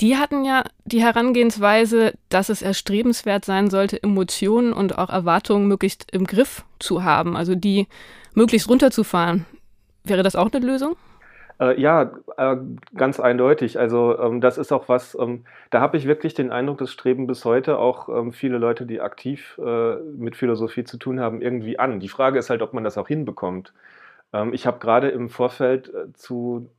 die 0.02 0.18
hatten 0.18 0.44
ja 0.44 0.62
die 0.84 1.00
Herangehensweise, 1.00 2.12
dass 2.28 2.50
es 2.50 2.60
erstrebenswert 2.60 3.46
sein 3.46 3.70
sollte, 3.70 4.02
Emotionen 4.02 4.74
und 4.74 4.98
auch 4.98 5.08
Erwartungen 5.08 5.68
möglichst 5.68 6.10
im 6.12 6.26
Griff 6.26 6.64
zu 6.78 7.02
haben, 7.02 7.34
also 7.34 7.54
die 7.54 7.86
möglichst 8.34 8.68
runterzufahren. 8.68 9.46
Wäre 10.04 10.22
das 10.22 10.36
auch 10.36 10.52
eine 10.52 10.64
Lösung? 10.64 10.96
Äh, 11.58 11.80
ja, 11.80 12.12
äh, 12.36 12.56
ganz 12.94 13.18
eindeutig. 13.18 13.78
Also 13.78 14.18
ähm, 14.18 14.40
das 14.42 14.58
ist 14.58 14.72
auch 14.72 14.88
was, 14.88 15.16
ähm, 15.18 15.44
da 15.70 15.80
habe 15.80 15.96
ich 15.96 16.06
wirklich 16.06 16.34
den 16.34 16.50
Eindruck, 16.52 16.78
das 16.78 16.92
streben 16.92 17.26
bis 17.26 17.44
heute 17.46 17.78
auch 17.78 18.08
ähm, 18.10 18.32
viele 18.32 18.58
Leute, 18.58 18.84
die 18.86 19.00
aktiv 19.00 19.58
äh, 19.64 19.96
mit 19.96 20.36
Philosophie 20.36 20.84
zu 20.84 20.98
tun 20.98 21.18
haben, 21.20 21.40
irgendwie 21.40 21.78
an. 21.78 21.98
Die 22.00 22.08
Frage 22.10 22.38
ist 22.38 22.50
halt, 22.50 22.60
ob 22.62 22.74
man 22.74 22.84
das 22.84 22.98
auch 22.98 23.08
hinbekommt. 23.08 23.72
Ähm, 24.34 24.52
ich 24.54 24.66
habe 24.66 24.78
gerade 24.80 25.08
im 25.10 25.30
Vorfeld 25.30 25.88
äh, 25.94 26.12
zu 26.14 26.70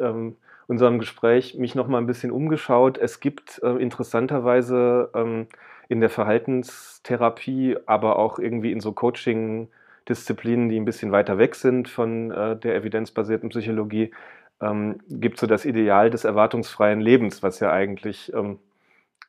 ähm, 0.00 0.36
unserem 0.66 0.98
Gespräch 0.98 1.54
mich 1.56 1.74
noch 1.76 1.88
mal 1.88 1.98
ein 1.98 2.06
bisschen 2.06 2.32
umgeschaut. 2.32 2.98
Es 2.98 3.20
gibt 3.20 3.60
äh, 3.62 3.70
interessanterweise 3.76 5.10
ähm, 5.14 5.46
in 5.88 6.00
der 6.00 6.10
Verhaltenstherapie, 6.10 7.76
aber 7.86 8.18
auch 8.18 8.38
irgendwie 8.38 8.72
in 8.72 8.80
so 8.80 8.92
Coaching- 8.92 9.68
Disziplinen, 10.08 10.68
die 10.68 10.78
ein 10.78 10.84
bisschen 10.84 11.12
weiter 11.12 11.38
weg 11.38 11.54
sind 11.54 11.88
von 11.88 12.30
äh, 12.30 12.56
der 12.56 12.76
evidenzbasierten 12.76 13.48
Psychologie, 13.48 14.12
ähm, 14.60 15.00
gibt 15.08 15.38
so 15.38 15.46
das 15.46 15.64
Ideal 15.64 16.10
des 16.10 16.24
erwartungsfreien 16.24 17.00
Lebens, 17.00 17.42
was 17.42 17.60
ja 17.60 17.72
eigentlich 17.72 18.32
ähm, 18.34 18.58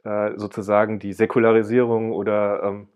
äh, 0.04 0.32
sozusagen 0.38 1.00
die 1.00 1.14
Säkularisierung 1.14 2.12
oder 2.12 2.64
ähm, 2.64 2.88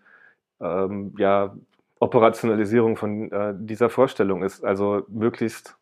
ähm, 0.61 1.13
ja, 1.17 1.55
Operationalisierung 1.99 2.97
von 2.97 3.31
äh, 3.31 3.53
dieser 3.57 3.89
Vorstellung 3.89 4.43
ist. 4.43 4.63
Also 4.63 5.03
möglichst 5.07 5.77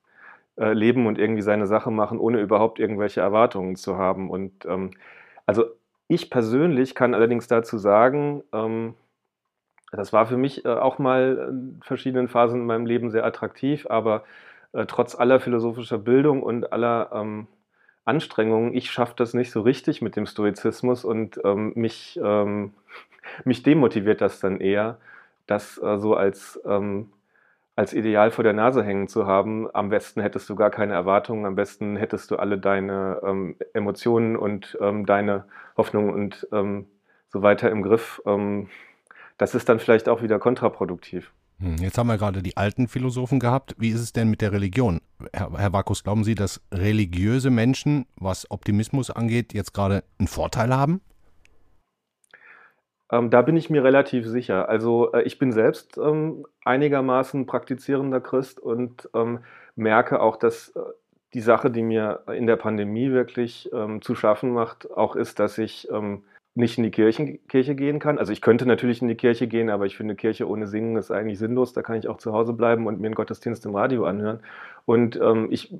äh, 0.57 0.73
leben 0.73 1.05
und 1.07 1.19
irgendwie 1.19 1.41
seine 1.41 1.67
Sache 1.67 1.91
machen, 1.91 2.19
ohne 2.19 2.39
überhaupt 2.41 2.79
irgendwelche 2.79 3.21
Erwartungen 3.21 3.75
zu 3.75 3.97
haben. 3.97 4.29
Und 4.29 4.65
ähm, 4.65 4.91
also 5.45 5.65
ich 6.07 6.29
persönlich 6.29 6.95
kann 6.95 7.13
allerdings 7.13 7.47
dazu 7.47 7.77
sagen, 7.77 8.43
ähm, 8.53 8.95
das 9.91 10.11
war 10.13 10.25
für 10.25 10.37
mich 10.37 10.65
äh, 10.65 10.69
auch 10.69 10.99
mal 10.99 11.47
in 11.49 11.79
verschiedenen 11.81 12.27
Phasen 12.27 12.61
in 12.61 12.65
meinem 12.67 12.85
Leben 12.85 13.09
sehr 13.09 13.25
attraktiv, 13.25 13.87
aber 13.89 14.23
äh, 14.73 14.85
trotz 14.85 15.15
aller 15.15 15.39
philosophischer 15.39 15.97
Bildung 15.97 16.43
und 16.43 16.73
aller 16.73 17.09
ähm, 17.13 17.47
Anstrengungen, 18.05 18.73
ich 18.73 18.91
schaffe 18.91 19.13
das 19.17 19.33
nicht 19.33 19.51
so 19.51 19.61
richtig 19.61 20.01
mit 20.01 20.15
dem 20.15 20.25
Stoizismus 20.25 21.05
und 21.05 21.39
ähm, 21.43 21.71
mich, 21.75 22.19
ähm, 22.23 22.73
mich 23.45 23.63
demotiviert 23.63 24.21
das 24.21 24.39
dann 24.39 24.59
eher, 24.59 24.97
das 25.45 25.77
äh, 25.81 25.97
so 25.99 26.15
als, 26.15 26.59
ähm, 26.65 27.11
als 27.75 27.93
Ideal 27.93 28.31
vor 28.31 28.43
der 28.43 28.53
Nase 28.53 28.83
hängen 28.83 29.07
zu 29.07 29.25
haben. 29.25 29.69
Am 29.73 29.89
besten 29.89 30.21
hättest 30.21 30.49
du 30.49 30.55
gar 30.55 30.69
keine 30.69 30.93
Erwartungen, 30.93 31.45
am 31.45 31.55
besten 31.55 31.95
hättest 31.95 32.31
du 32.31 32.37
alle 32.37 32.57
deine 32.57 33.21
ähm, 33.23 33.55
Emotionen 33.73 34.35
und 34.35 34.77
ähm, 34.81 35.05
deine 35.05 35.45
Hoffnungen 35.77 36.13
und 36.13 36.47
so 37.29 37.41
weiter 37.41 37.69
im 37.69 37.83
Griff. 37.83 38.21
Das 39.37 39.55
ist 39.55 39.69
dann 39.69 39.79
vielleicht 39.79 40.09
auch 40.09 40.21
wieder 40.21 40.39
kontraproduktiv. 40.39 41.31
Hm, 41.59 41.77
jetzt 41.77 41.97
haben 41.97 42.07
wir 42.07 42.17
gerade 42.17 42.43
die 42.43 42.57
alten 42.57 42.87
Philosophen 42.87 43.39
gehabt. 43.39 43.75
Wie 43.77 43.89
ist 43.89 44.01
es 44.01 44.13
denn 44.13 44.29
mit 44.29 44.41
der 44.41 44.51
Religion? 44.51 45.01
Herr, 45.33 45.51
Herr 45.57 45.73
Vakus, 45.73 46.03
glauben 46.03 46.23
Sie, 46.23 46.35
dass 46.35 46.61
religiöse 46.71 47.49
Menschen, 47.49 48.05
was 48.15 48.49
Optimismus 48.51 49.09
angeht, 49.09 49.53
jetzt 49.53 49.73
gerade 49.73 50.03
einen 50.19 50.27
Vorteil 50.27 50.75
haben? 50.75 51.01
Ähm, 53.11 53.29
da 53.29 53.41
bin 53.41 53.57
ich 53.57 53.69
mir 53.69 53.83
relativ 53.83 54.27
sicher. 54.27 54.69
Also 54.69 55.13
äh, 55.13 55.23
ich 55.23 55.39
bin 55.39 55.51
selbst 55.51 55.97
ähm, 55.97 56.45
einigermaßen 56.65 57.45
praktizierender 57.45 58.21
Christ 58.21 58.59
und 58.59 59.09
ähm, 59.15 59.39
merke 59.75 60.19
auch, 60.19 60.35
dass 60.35 60.69
äh, 60.69 60.81
die 61.33 61.41
Sache, 61.41 61.71
die 61.71 61.83
mir 61.83 62.23
in 62.33 62.47
der 62.47 62.57
Pandemie 62.57 63.11
wirklich 63.11 63.69
ähm, 63.73 64.01
zu 64.01 64.15
schaffen 64.15 64.51
macht, 64.51 64.91
auch 64.91 65.15
ist, 65.15 65.39
dass 65.39 65.57
ich 65.57 65.89
ähm, 65.91 66.23
nicht 66.57 66.77
in 66.77 66.83
die 66.83 66.91
Kirchen, 66.91 67.39
Kirche 67.47 67.75
gehen 67.75 67.99
kann. 67.99 68.17
Also 68.17 68.33
ich 68.33 68.41
könnte 68.41 68.65
natürlich 68.65 69.01
in 69.01 69.07
die 69.07 69.15
Kirche 69.15 69.47
gehen, 69.47 69.69
aber 69.69 69.85
ich 69.85 69.95
finde 69.95 70.15
Kirche 70.15 70.47
ohne 70.47 70.67
Singen 70.67 70.97
ist 70.97 71.11
eigentlich 71.11 71.39
sinnlos. 71.39 71.73
Da 71.73 71.81
kann 71.81 71.97
ich 71.97 72.07
auch 72.07 72.17
zu 72.17 72.33
Hause 72.33 72.53
bleiben 72.53 72.87
und 72.87 72.99
mir 72.99 73.07
einen 73.07 73.15
Gottesdienst 73.15 73.65
im 73.65 73.75
Radio 73.75 74.05
anhören. 74.05 74.39
Und 74.85 75.19
ähm, 75.21 75.47
ich, 75.51 75.73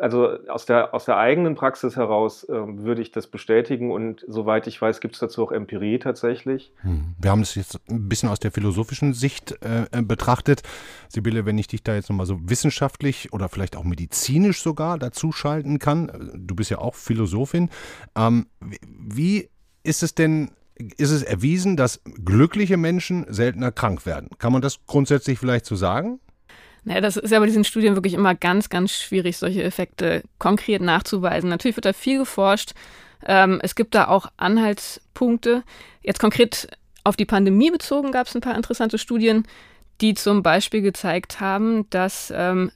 also 0.00 0.38
aus 0.48 0.66
der, 0.66 0.94
aus 0.94 1.04
der 1.04 1.16
eigenen 1.16 1.54
Praxis 1.54 1.96
heraus 1.96 2.44
äh, 2.44 2.52
würde 2.52 3.02
ich 3.02 3.10
das 3.10 3.26
bestätigen 3.26 3.90
und 3.90 4.24
soweit 4.26 4.66
ich 4.66 4.80
weiß, 4.80 5.00
gibt 5.00 5.14
es 5.14 5.20
dazu 5.20 5.44
auch 5.44 5.52
Empirie 5.52 5.98
tatsächlich. 5.98 6.72
Hm. 6.80 7.14
Wir 7.20 7.30
haben 7.30 7.40
das 7.40 7.54
jetzt 7.54 7.80
ein 7.88 8.08
bisschen 8.08 8.28
aus 8.28 8.40
der 8.40 8.52
philosophischen 8.52 9.14
Sicht 9.14 9.52
äh 9.62 10.02
betrachtet. 10.02 10.62
Sibylle, 11.08 11.46
wenn 11.46 11.58
ich 11.58 11.68
dich 11.68 11.82
da 11.82 11.94
jetzt 11.94 12.10
nochmal 12.10 12.26
so 12.26 12.38
wissenschaftlich 12.42 13.32
oder 13.32 13.48
vielleicht 13.48 13.76
auch 13.76 13.84
medizinisch 13.84 14.62
sogar 14.62 14.98
dazu 14.98 15.30
schalten 15.30 15.78
kann, 15.78 16.08
äh, 16.08 16.18
du 16.34 16.54
bist 16.54 16.70
ja 16.70 16.78
auch 16.78 16.94
Philosophin, 16.94 17.70
ähm, 18.16 18.46
wie 18.60 19.51
ist 19.82 20.02
es 20.02 20.14
denn, 20.14 20.50
ist 20.96 21.10
es 21.10 21.22
erwiesen, 21.22 21.76
dass 21.76 22.00
glückliche 22.24 22.76
Menschen 22.76 23.26
seltener 23.28 23.72
krank 23.72 24.06
werden? 24.06 24.30
Kann 24.38 24.52
man 24.52 24.62
das 24.62 24.80
grundsätzlich 24.86 25.38
vielleicht 25.38 25.66
so 25.66 25.76
sagen? 25.76 26.20
Naja, 26.84 27.00
das 27.00 27.16
ist 27.16 27.30
ja 27.30 27.38
bei 27.38 27.46
diesen 27.46 27.64
Studien 27.64 27.94
wirklich 27.94 28.14
immer 28.14 28.34
ganz, 28.34 28.68
ganz 28.68 28.92
schwierig, 28.92 29.36
solche 29.36 29.62
Effekte 29.62 30.22
konkret 30.38 30.82
nachzuweisen. 30.82 31.48
Natürlich 31.48 31.76
wird 31.76 31.84
da 31.84 31.92
viel 31.92 32.18
geforscht. 32.18 32.72
Ähm, 33.24 33.60
es 33.62 33.76
gibt 33.76 33.94
da 33.94 34.08
auch 34.08 34.26
Anhaltspunkte. 34.36 35.62
Jetzt 36.02 36.18
konkret 36.18 36.68
auf 37.04 37.16
die 37.16 37.24
Pandemie 37.24 37.70
bezogen 37.70 38.10
gab 38.10 38.26
es 38.26 38.34
ein 38.34 38.40
paar 38.40 38.56
interessante 38.56 38.98
Studien, 38.98 39.44
die 40.00 40.14
zum 40.14 40.42
Beispiel 40.42 40.82
gezeigt 40.82 41.38
haben, 41.38 41.88
dass 41.90 42.32
ähm, 42.34 42.72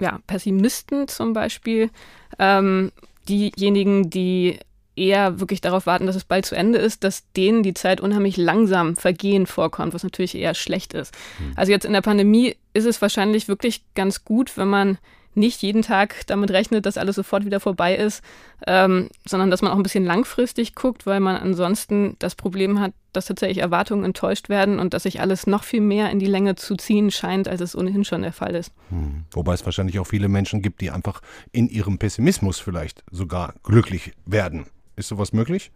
ja, 0.00 0.20
Pessimisten 0.26 1.08
zum 1.08 1.32
Beispiel, 1.32 1.90
ähm, 2.38 2.92
diejenigen, 3.28 4.10
die 4.10 4.58
eher 4.98 5.40
wirklich 5.40 5.60
darauf 5.60 5.86
warten, 5.86 6.06
dass 6.06 6.16
es 6.16 6.24
bald 6.24 6.46
zu 6.46 6.54
Ende 6.54 6.78
ist, 6.78 7.04
dass 7.04 7.30
denen 7.32 7.62
die 7.62 7.74
Zeit 7.74 8.00
unheimlich 8.00 8.36
langsam 8.36 8.96
vergehen 8.96 9.46
vorkommt, 9.46 9.94
was 9.94 10.02
natürlich 10.02 10.34
eher 10.34 10.54
schlecht 10.54 10.94
ist. 10.94 11.14
Mhm. 11.38 11.52
Also 11.56 11.72
jetzt 11.72 11.84
in 11.84 11.92
der 11.92 12.02
Pandemie 12.02 12.56
ist 12.74 12.86
es 12.86 13.00
wahrscheinlich 13.00 13.48
wirklich 13.48 13.82
ganz 13.94 14.24
gut, 14.24 14.56
wenn 14.56 14.68
man 14.68 14.98
nicht 15.38 15.62
jeden 15.62 15.82
Tag 15.82 16.26
damit 16.26 16.50
rechnet, 16.50 16.84
dass 16.84 16.98
alles 16.98 17.16
sofort 17.16 17.44
wieder 17.44 17.60
vorbei 17.60 17.96
ist, 17.96 18.22
ähm, 18.66 19.08
sondern 19.24 19.50
dass 19.50 19.62
man 19.62 19.72
auch 19.72 19.76
ein 19.76 19.82
bisschen 19.82 20.04
langfristig 20.04 20.74
guckt, 20.74 21.06
weil 21.06 21.20
man 21.20 21.36
ansonsten 21.36 22.16
das 22.18 22.34
Problem 22.34 22.80
hat, 22.80 22.92
dass 23.12 23.26
tatsächlich 23.26 23.58
Erwartungen 23.58 24.04
enttäuscht 24.04 24.48
werden 24.48 24.78
und 24.78 24.92
dass 24.92 25.04
sich 25.04 25.20
alles 25.20 25.46
noch 25.46 25.64
viel 25.64 25.80
mehr 25.80 26.10
in 26.10 26.18
die 26.18 26.26
Länge 26.26 26.56
zu 26.56 26.76
ziehen 26.76 27.10
scheint, 27.10 27.48
als 27.48 27.60
es 27.60 27.76
ohnehin 27.76 28.04
schon 28.04 28.22
der 28.22 28.32
Fall 28.32 28.54
ist. 28.54 28.72
Hm. 28.90 29.24
Wobei 29.32 29.54
es 29.54 29.64
wahrscheinlich 29.64 29.98
auch 29.98 30.06
viele 30.06 30.28
Menschen 30.28 30.60
gibt, 30.60 30.80
die 30.80 30.90
einfach 30.90 31.20
in 31.52 31.68
ihrem 31.68 31.98
Pessimismus 31.98 32.58
vielleicht 32.58 33.02
sogar 33.10 33.54
glücklich 33.62 34.12
werden. 34.26 34.66
Ist 34.98 35.08
sowas 35.08 35.32
möglich? 35.32 35.70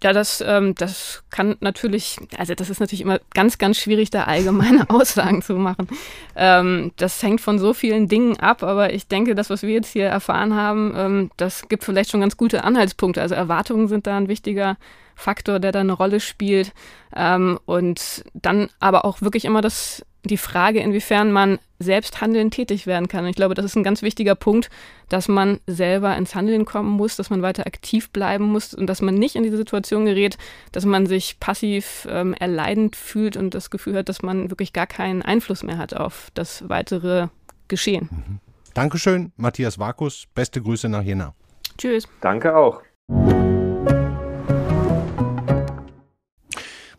Ja, 0.00 0.12
das, 0.12 0.40
ähm, 0.46 0.76
das 0.76 1.24
kann 1.30 1.56
natürlich, 1.58 2.18
also 2.36 2.54
das 2.54 2.70
ist 2.70 2.78
natürlich 2.78 3.00
immer 3.00 3.18
ganz, 3.34 3.58
ganz 3.58 3.78
schwierig, 3.78 4.10
da 4.10 4.24
allgemeine 4.24 4.88
Aussagen 4.90 5.42
zu 5.42 5.54
machen. 5.54 5.88
Ähm, 6.36 6.92
das 6.94 7.20
hängt 7.20 7.40
von 7.40 7.58
so 7.58 7.74
vielen 7.74 8.06
Dingen 8.06 8.38
ab, 8.38 8.62
aber 8.62 8.94
ich 8.94 9.08
denke, 9.08 9.34
das, 9.34 9.50
was 9.50 9.62
wir 9.62 9.70
jetzt 9.70 9.92
hier 9.92 10.06
erfahren 10.06 10.54
haben, 10.54 10.92
ähm, 10.94 11.30
das 11.36 11.66
gibt 11.68 11.82
vielleicht 11.82 12.10
schon 12.10 12.20
ganz 12.20 12.36
gute 12.36 12.62
Anhaltspunkte. 12.62 13.20
Also 13.20 13.34
Erwartungen 13.34 13.88
sind 13.88 14.06
da 14.06 14.16
ein 14.16 14.28
wichtiger 14.28 14.76
Faktor, 15.16 15.58
der 15.58 15.72
da 15.72 15.80
eine 15.80 15.94
Rolle 15.94 16.20
spielt. 16.20 16.72
Ähm, 17.16 17.58
und 17.66 18.24
dann 18.34 18.68
aber 18.78 19.04
auch 19.04 19.20
wirklich 19.20 19.44
immer 19.44 19.62
das 19.62 20.06
die 20.24 20.36
Frage, 20.36 20.80
inwiefern 20.80 21.32
man 21.32 21.58
selbst 21.78 22.20
handelnd 22.20 22.52
tätig 22.52 22.86
werden 22.86 23.08
kann. 23.08 23.24
Und 23.24 23.30
ich 23.30 23.36
glaube, 23.36 23.54
das 23.54 23.64
ist 23.64 23.76
ein 23.76 23.84
ganz 23.84 24.02
wichtiger 24.02 24.34
Punkt, 24.34 24.68
dass 25.08 25.28
man 25.28 25.60
selber 25.66 26.16
ins 26.16 26.34
Handeln 26.34 26.64
kommen 26.64 26.90
muss, 26.90 27.16
dass 27.16 27.30
man 27.30 27.42
weiter 27.42 27.66
aktiv 27.66 28.10
bleiben 28.10 28.46
muss 28.46 28.74
und 28.74 28.86
dass 28.88 29.00
man 29.00 29.14
nicht 29.14 29.36
in 29.36 29.44
diese 29.44 29.56
Situation 29.56 30.06
gerät, 30.06 30.36
dass 30.72 30.84
man 30.84 31.06
sich 31.06 31.38
passiv 31.38 32.06
ähm, 32.10 32.34
erleidend 32.34 32.96
fühlt 32.96 33.36
und 33.36 33.54
das 33.54 33.70
Gefühl 33.70 33.96
hat, 33.96 34.08
dass 34.08 34.22
man 34.22 34.50
wirklich 34.50 34.72
gar 34.72 34.86
keinen 34.86 35.22
Einfluss 35.22 35.62
mehr 35.62 35.78
hat 35.78 35.94
auf 35.94 36.30
das 36.34 36.68
weitere 36.68 37.28
Geschehen. 37.68 38.08
Mhm. 38.10 38.40
Dankeschön, 38.74 39.32
Matthias 39.36 39.78
Vakus. 39.78 40.26
Beste 40.34 40.60
Grüße 40.60 40.88
nach 40.88 41.02
Jena. 41.02 41.34
Tschüss. 41.78 42.08
Danke 42.20 42.56
auch. 42.56 42.82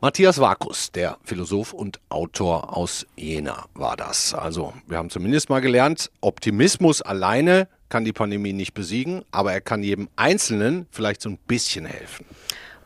Matthias 0.01 0.39
Vakus, 0.39 0.93
der 0.93 1.17
Philosoph 1.25 1.73
und 1.73 1.99
Autor 2.07 2.77
aus 2.77 3.05
Jena, 3.17 3.65
war 3.73 3.97
das. 3.97 4.33
Also, 4.33 4.71
wir 4.87 4.97
haben 4.97 5.09
zumindest 5.09 5.49
mal 5.49 5.59
gelernt, 5.59 6.09
Optimismus 6.21 7.01
alleine 7.01 7.67
kann 7.89 8.05
die 8.05 8.13
Pandemie 8.13 8.53
nicht 8.53 8.73
besiegen, 8.73 9.25
aber 9.31 9.51
er 9.51 9.59
kann 9.59 9.83
jedem 9.83 10.07
Einzelnen 10.15 10.87
vielleicht 10.89 11.21
so 11.21 11.27
ein 11.27 11.37
bisschen 11.47 11.85
helfen. 11.85 12.25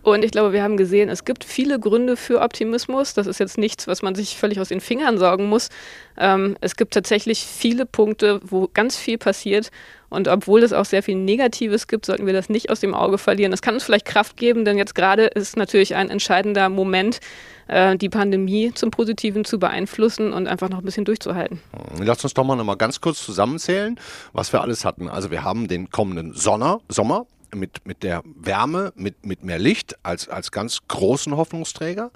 Und 0.01 0.25
ich 0.25 0.31
glaube, 0.31 0.53
wir 0.53 0.63
haben 0.63 0.75
gesehen, 0.75 1.07
es 1.07 1.23
gibt 1.23 1.43
viele 1.43 1.79
Gründe 1.79 2.17
für 2.17 2.41
Optimismus. 2.41 3.13
Das 3.13 3.27
ist 3.27 3.39
jetzt 3.39 3.59
nichts, 3.59 3.87
was 3.87 4.01
man 4.01 4.15
sich 4.15 4.35
völlig 4.35 4.59
aus 4.59 4.69
den 4.69 4.81
Fingern 4.81 5.19
saugen 5.19 5.47
muss. 5.47 5.69
Ähm, 6.17 6.57
es 6.61 6.75
gibt 6.75 6.95
tatsächlich 6.95 7.45
viele 7.45 7.85
Punkte, 7.85 8.41
wo 8.43 8.67
ganz 8.73 8.97
viel 8.97 9.19
passiert 9.19 9.69
und 10.13 10.27
obwohl 10.27 10.61
es 10.61 10.73
auch 10.73 10.85
sehr 10.85 11.01
viel 11.01 11.15
Negatives 11.15 11.87
gibt, 11.87 12.05
sollten 12.05 12.25
wir 12.25 12.33
das 12.33 12.47
nicht 12.47 12.69
aus 12.69 12.79
dem 12.79 12.93
Auge 12.93 13.17
verlieren. 13.17 13.51
Das 13.51 13.61
kann 13.61 13.73
uns 13.73 13.83
vielleicht 13.83 14.05
Kraft 14.05 14.37
geben, 14.37 14.63
denn 14.63 14.77
jetzt 14.77 14.93
gerade 14.93 15.25
ist 15.25 15.57
natürlich 15.57 15.95
ein 15.95 16.09
entscheidender 16.09 16.69
Moment, 16.69 17.19
äh, 17.67 17.97
die 17.97 18.09
Pandemie 18.09 18.71
zum 18.73 18.91
Positiven 18.91 19.43
zu 19.43 19.57
beeinflussen 19.57 20.31
und 20.31 20.47
einfach 20.47 20.69
noch 20.69 20.79
ein 20.79 20.85
bisschen 20.85 21.05
durchzuhalten. 21.05 21.61
Lass 21.99 22.23
uns 22.23 22.33
doch 22.33 22.43
mal 22.43 22.55
noch 22.55 22.63
mal 22.63 22.75
ganz 22.75 23.01
kurz 23.01 23.23
zusammenzählen, 23.25 23.99
was 24.33 24.53
wir 24.53 24.61
alles 24.61 24.85
hatten. 24.85 25.09
Also 25.09 25.31
wir 25.31 25.43
haben 25.43 25.67
den 25.67 25.89
kommenden 25.89 26.33
Sonner, 26.33 26.79
Sommer 26.89 27.25
mit, 27.55 27.85
mit 27.85 28.03
der 28.03 28.21
Wärme, 28.23 28.93
mit, 28.95 29.25
mit 29.25 29.43
mehr 29.43 29.59
Licht 29.59 29.95
als, 30.03 30.29
als 30.29 30.51
ganz 30.51 30.79
großen 30.87 31.35
Hoffnungsträger. 31.35 32.11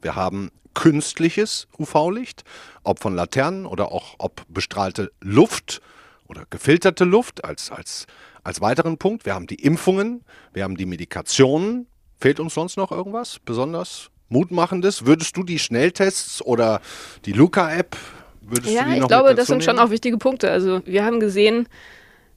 Wir 0.00 0.14
haben 0.14 0.50
künstliches 0.74 1.66
UV-Licht, 1.78 2.44
ob 2.82 3.00
von 3.00 3.14
Laternen 3.14 3.66
oder 3.66 3.90
auch 3.90 4.14
ob 4.18 4.42
bestrahlte 4.48 5.10
Luft 5.20 5.80
oder 6.28 6.44
gefilterte 6.50 7.04
Luft 7.04 7.44
als, 7.44 7.70
als, 7.70 8.06
als 8.42 8.60
weiteren 8.60 8.98
Punkt. 8.98 9.26
Wir 9.26 9.34
haben 9.34 9.46
die 9.46 9.56
Impfungen, 9.56 10.24
wir 10.52 10.64
haben 10.64 10.76
die 10.76 10.86
Medikationen. 10.86 11.86
Fehlt 12.18 12.40
uns 12.40 12.54
sonst 12.54 12.76
noch 12.76 12.92
irgendwas 12.92 13.38
besonders 13.44 14.10
Mutmachendes? 14.28 15.06
Würdest 15.06 15.36
du 15.36 15.42
die 15.42 15.58
Schnelltests 15.58 16.42
oder 16.42 16.80
die 17.24 17.32
Luca-App, 17.32 17.96
würdest 18.40 18.74
ja, 18.74 18.84
du 18.84 18.90
die 18.90 18.96
noch 18.96 19.02
ich 19.02 19.08
glaube, 19.08 19.34
das 19.34 19.46
sind 19.46 19.64
schon 19.64 19.78
auch 19.78 19.90
wichtige 19.90 20.18
Punkte. 20.18 20.50
Also 20.50 20.80
wir 20.86 21.04
haben 21.04 21.20
gesehen, 21.20 21.68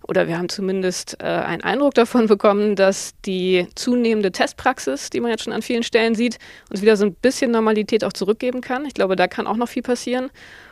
oder 0.08 0.28
wir 0.28 0.38
haben 0.38 0.50
zumindest 0.50 1.18
äh, 1.20 1.26
einen 1.26 1.64
Eindruck 1.64 1.94
davon 1.94 2.28
bekommen, 2.28 2.76
dass 2.76 3.12
die 3.26 3.68
zunehmende 3.76 4.32
Testpraxis, 4.32 5.10
die 5.10 5.20
man 5.20 5.32
jetzt 5.32 5.44
schon 5.44 5.54
an 5.54 5.62
vielen 5.62 5.84
Stellen 5.84 6.16
sieht, 6.16 6.38
uns 6.70 6.82
wieder 6.82 6.96
so 6.96 7.06
ein 7.06 7.14
bisschen 7.14 7.52
Normalität 7.52 8.04
auch 8.04 8.14
zurückgeben 8.14 8.62
kann. 8.62 8.86
Ich 8.86 8.94
glaube, 8.94 9.16
da 9.16 9.28
kann 9.28 9.48
auch 9.48 9.58
noch 9.58 9.68
viel 9.68 9.84
passieren. 9.84 10.30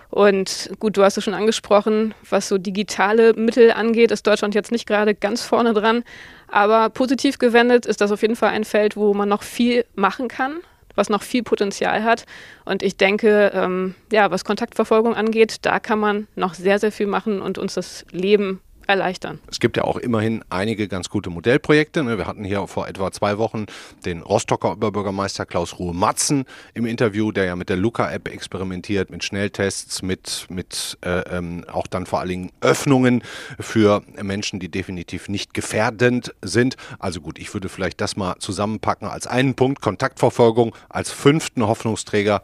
Und 0.10 0.70
gut, 0.80 0.98
du 0.98 1.04
hast 1.04 1.18
es 1.18 1.24
schon 1.24 1.34
angesprochen, 1.34 2.14
was 2.30 2.48
so 2.48 2.58
digitale 2.58 3.34
Mittel 3.34 3.72
angeht, 3.72 4.12
ist 4.12 4.26
Deutschland 4.28 4.56
jetzt 4.56 4.72
nicht 4.72 4.88
gerade 4.88 5.16
ganz 5.16 5.42
vorne 5.42 5.74
dran. 5.74 6.04
Aber 6.48 6.90
positiv 6.90 7.40
gewendet 7.40 7.86
ist 7.86 8.02
das 8.02 8.12
auf 8.12 8.22
jeden 8.22 8.36
Fall 8.36 8.50
ein 8.50 8.64
Feld, 8.64 8.96
wo 8.96 9.14
man 9.14 9.30
noch 9.30 9.44
viel 9.44 9.86
machen 9.96 10.28
kann, 10.28 10.58
was 10.96 11.10
noch 11.10 11.24
viel 11.24 11.44
Potenzial 11.44 12.04
hat. 12.04 12.26
Und 12.66 12.84
ich 12.84 12.98
denke, 12.98 13.52
ähm, 13.54 13.96
ja, 14.12 14.32
was 14.32 14.46
Kontaktverfolgung 14.46 15.16
angeht, 15.16 15.58
da 15.64 15.80
kann 15.80 16.00
man 16.00 16.28
noch 16.36 16.54
sehr, 16.54 16.80
sehr 16.80 16.92
viel 16.92 17.08
machen 17.08 17.42
und 17.42 17.58
uns 17.58 17.74
das 17.74 18.06
Leben 18.12 18.62
erleichtern. 18.88 19.40
Es 19.50 19.60
gibt 19.60 19.78
ja 19.78 19.84
auch 19.84 19.98
immerhin 19.98 20.44
einige 20.50 20.88
ganz 20.88 21.10
gute 21.10 21.30
Modellprojekte. 21.30 22.04
Ne? 22.04 22.18
Wir 22.18 22.28
hatten 22.28 22.44
hier 22.44 22.66
vor 22.68 22.88
etwa 22.88 23.12
zwei 23.12 23.38
Wochen 23.38 23.66
den 24.06 24.22
Rostocker 24.22 24.72
Oberbürgermeister 24.74 25.46
Klaus 25.46 25.80
Ruhe 25.80 25.94
Matzen 25.94 26.46
im 26.74 26.86
Interview, 26.86 27.32
der 27.32 27.46
ja 27.46 27.56
mit 27.56 27.70
der 27.70 27.78
Luca-App 27.78 28.28
experimentiert, 28.28 29.10
mit 29.10 29.24
Schnelltests, 29.24 30.02
mit, 30.02 30.48
mit 30.50 30.98
äh, 31.02 31.22
ähm, 31.36 31.66
auch 31.72 31.88
dann 31.88 32.06
vor 32.06 32.20
allen 32.20 32.30
Dingen 32.30 32.52
Öffnungen 32.62 33.24
für 33.60 34.04
Menschen, 34.22 34.60
die 34.60 34.70
definitiv 34.70 35.30
nicht 35.30 35.54
gefährdend 35.54 36.34
sind. 36.42 36.78
Also 37.00 37.22
gut, 37.22 37.40
ich 37.40 37.54
würde 37.54 37.70
vielleicht 37.70 38.02
das 38.02 38.16
mal 38.16 38.36
zusammenpacken 38.40 39.08
als 39.08 39.28
einen 39.28 39.56
Punkt. 39.56 39.82
Kontaktverfolgung 39.82 40.76
als 40.90 41.12
fünften 41.12 41.66
Hoffnungsträger 41.66 42.42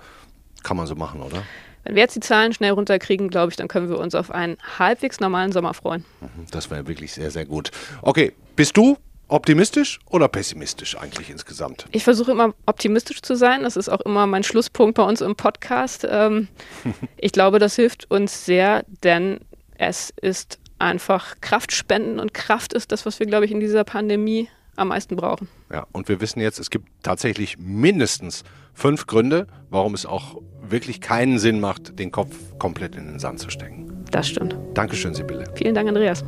kann 0.64 0.78
man 0.78 0.88
so 0.88 0.96
machen, 0.96 1.22
oder? 1.22 1.44
Wenn 1.84 1.96
wir 1.96 2.02
jetzt 2.02 2.16
die 2.16 2.20
Zahlen 2.20 2.54
schnell 2.54 2.72
runterkriegen, 2.72 3.30
glaube 3.30 3.52
ich, 3.52 3.56
dann 3.56 3.68
können 3.68 3.90
wir 3.90 4.00
uns 4.00 4.16
auf 4.16 4.32
einen 4.32 4.58
halbwegs 4.80 5.20
normalen 5.20 5.52
Sommer 5.52 5.74
freuen. 5.74 6.06
Mhm, 6.22 6.46
das 6.52 6.70
wäre 6.70 6.88
wirklich 6.88 7.14
sehr, 7.14 7.32
sehr 7.32 7.46
gut. 7.46 7.72
Okay, 8.02 8.34
bist 8.56 8.78
du 8.78 8.98
optimistisch 9.28 10.00
oder 10.10 10.28
pessimistisch 10.28 10.98
eigentlich 10.98 11.30
insgesamt? 11.30 11.86
Ich 11.92 12.04
versuche 12.04 12.32
immer 12.32 12.54
optimistisch 12.66 13.22
zu 13.22 13.36
sein. 13.36 13.64
Das 13.64 13.78
ist 13.78 13.90
auch 13.90 14.02
immer 14.02 14.28
mein 14.28 14.44
Schlusspunkt 14.44 14.96
bei 14.96 15.04
uns 15.04 15.22
im 15.22 15.36
Podcast. 15.36 16.06
Ähm, 16.10 16.50
ich 17.18 17.32
glaube, 17.32 17.60
das 17.60 17.76
hilft 17.76 18.12
uns 18.12 18.46
sehr, 18.46 18.84
denn 19.04 19.40
es 19.78 20.14
ist 20.22 20.60
einfach 20.78 21.36
Kraftspenden 21.42 22.20
und 22.20 22.34
Kraft 22.34 22.74
ist 22.74 22.92
das, 22.92 23.06
was 23.06 23.20
wir, 23.20 23.26
glaube 23.26 23.46
ich, 23.46 23.52
in 23.52 23.60
dieser 23.60 23.84
Pandemie 23.84 24.50
am 24.76 24.90
meisten 24.90 25.16
brauchen. 25.16 25.48
Ja, 25.72 25.86
und 25.92 26.10
wir 26.10 26.22
wissen 26.22 26.40
jetzt, 26.40 26.60
es 26.60 26.70
gibt 26.70 26.88
tatsächlich 27.04 27.58
mindestens 27.58 28.44
fünf 28.74 29.08
Gründe, 29.08 29.48
warum 29.70 29.94
es 29.94 30.06
auch 30.06 30.42
wirklich 30.62 31.02
keinen 31.02 31.40
Sinn 31.40 31.60
macht, 31.60 32.00
den 32.00 32.12
Kopf 32.12 32.36
komplett 32.58 32.96
in 32.96 33.08
den 33.08 33.20
Sand 33.20 33.40
zu 33.40 33.50
stecken. 33.50 34.06
Das 34.12 34.28
stimmt. 34.28 34.56
Dankeschön, 34.74 35.14
Sibylle. 35.14 35.46
Vielen 35.56 35.76
Dank, 35.76 35.88
Andreas. 35.88 36.24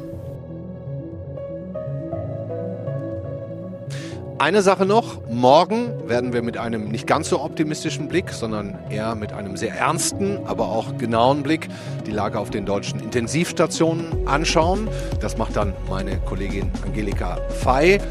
Eine 4.40 4.62
Sache 4.62 4.86
noch. 4.86 5.22
Morgen 5.30 6.10
werden 6.10 6.34
wir 6.34 6.42
mit 6.42 6.58
einem 6.58 6.90
nicht 6.90 7.08
ganz 7.08 7.30
so 7.30 7.40
optimistischen 7.40 8.10
Blick, 8.10 8.30
sondern 8.30 8.78
eher 8.90 9.16
mit 9.16 9.32
einem 9.32 9.56
sehr 9.56 9.74
ernsten, 9.74 10.38
aber 10.46 10.68
auch 10.68 10.98
genauen 10.98 11.44
Blick 11.44 11.70
die 12.06 12.12
Lage 12.12 12.40
auf 12.40 12.50
den 12.50 12.66
deutschen 12.66 13.00
Intensivstationen 13.00 14.28
anschauen. 14.28 14.90
Das 15.22 15.38
macht 15.38 15.56
dann 15.56 15.74
meine 15.90 16.18
Kollegin 16.18 16.70
Angelika 16.84 17.38
Fey. 17.50 18.02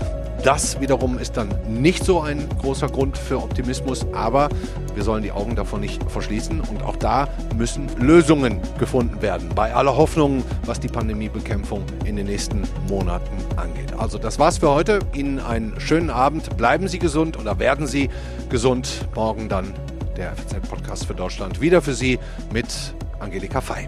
Das 0.44 0.81
wiederum 0.81 1.18
ist 1.18 1.37
dann 1.37 1.50
nicht 1.68 2.05
so 2.05 2.20
ein 2.20 2.48
großer 2.61 2.88
Grund 2.88 3.16
für 3.16 3.37
Optimismus, 3.37 4.05
aber 4.12 4.48
wir 4.94 5.05
sollen 5.05 5.22
die 5.22 5.31
Augen 5.31 5.55
davon 5.55 5.81
nicht 5.81 6.02
verschließen 6.11 6.61
und 6.61 6.83
auch 6.83 6.96
da 6.96 7.28
müssen 7.57 7.88
Lösungen 8.00 8.61
gefunden 8.76 9.22
werden. 9.22 9.50
Bei 9.55 9.72
aller 9.72 9.96
Hoffnung, 9.96 10.42
was 10.66 10.81
die 10.81 10.88
Pandemiebekämpfung 10.88 11.85
in 12.05 12.16
den 12.16 12.26
nächsten 12.26 12.62
Monaten 12.88 13.37
angeht. 13.57 13.92
Also 13.96 14.18
das 14.18 14.40
war's 14.40 14.59
für 14.59 14.70
heute. 14.70 14.98
Ihnen 15.14 15.38
einen 15.38 15.78
schönen 15.78 16.11
Abend. 16.11 16.57
Bleiben 16.57 16.88
Sie 16.88 16.98
gesund 16.98 17.38
oder 17.38 17.61
werden 17.61 17.87
Sie 17.87 18.11
gesund. 18.50 19.07
Morgen 19.14 19.48
dann 19.48 19.72
der 20.16 20.35
FZ-Podcast 20.35 21.07
für 21.07 21.14
Deutschland 21.14 21.61
wieder 21.61 21.81
für 21.81 21.94
Sie 21.94 22.18
mit 22.52 22.66
Angelika 23.20 23.61
Fey. 23.61 23.87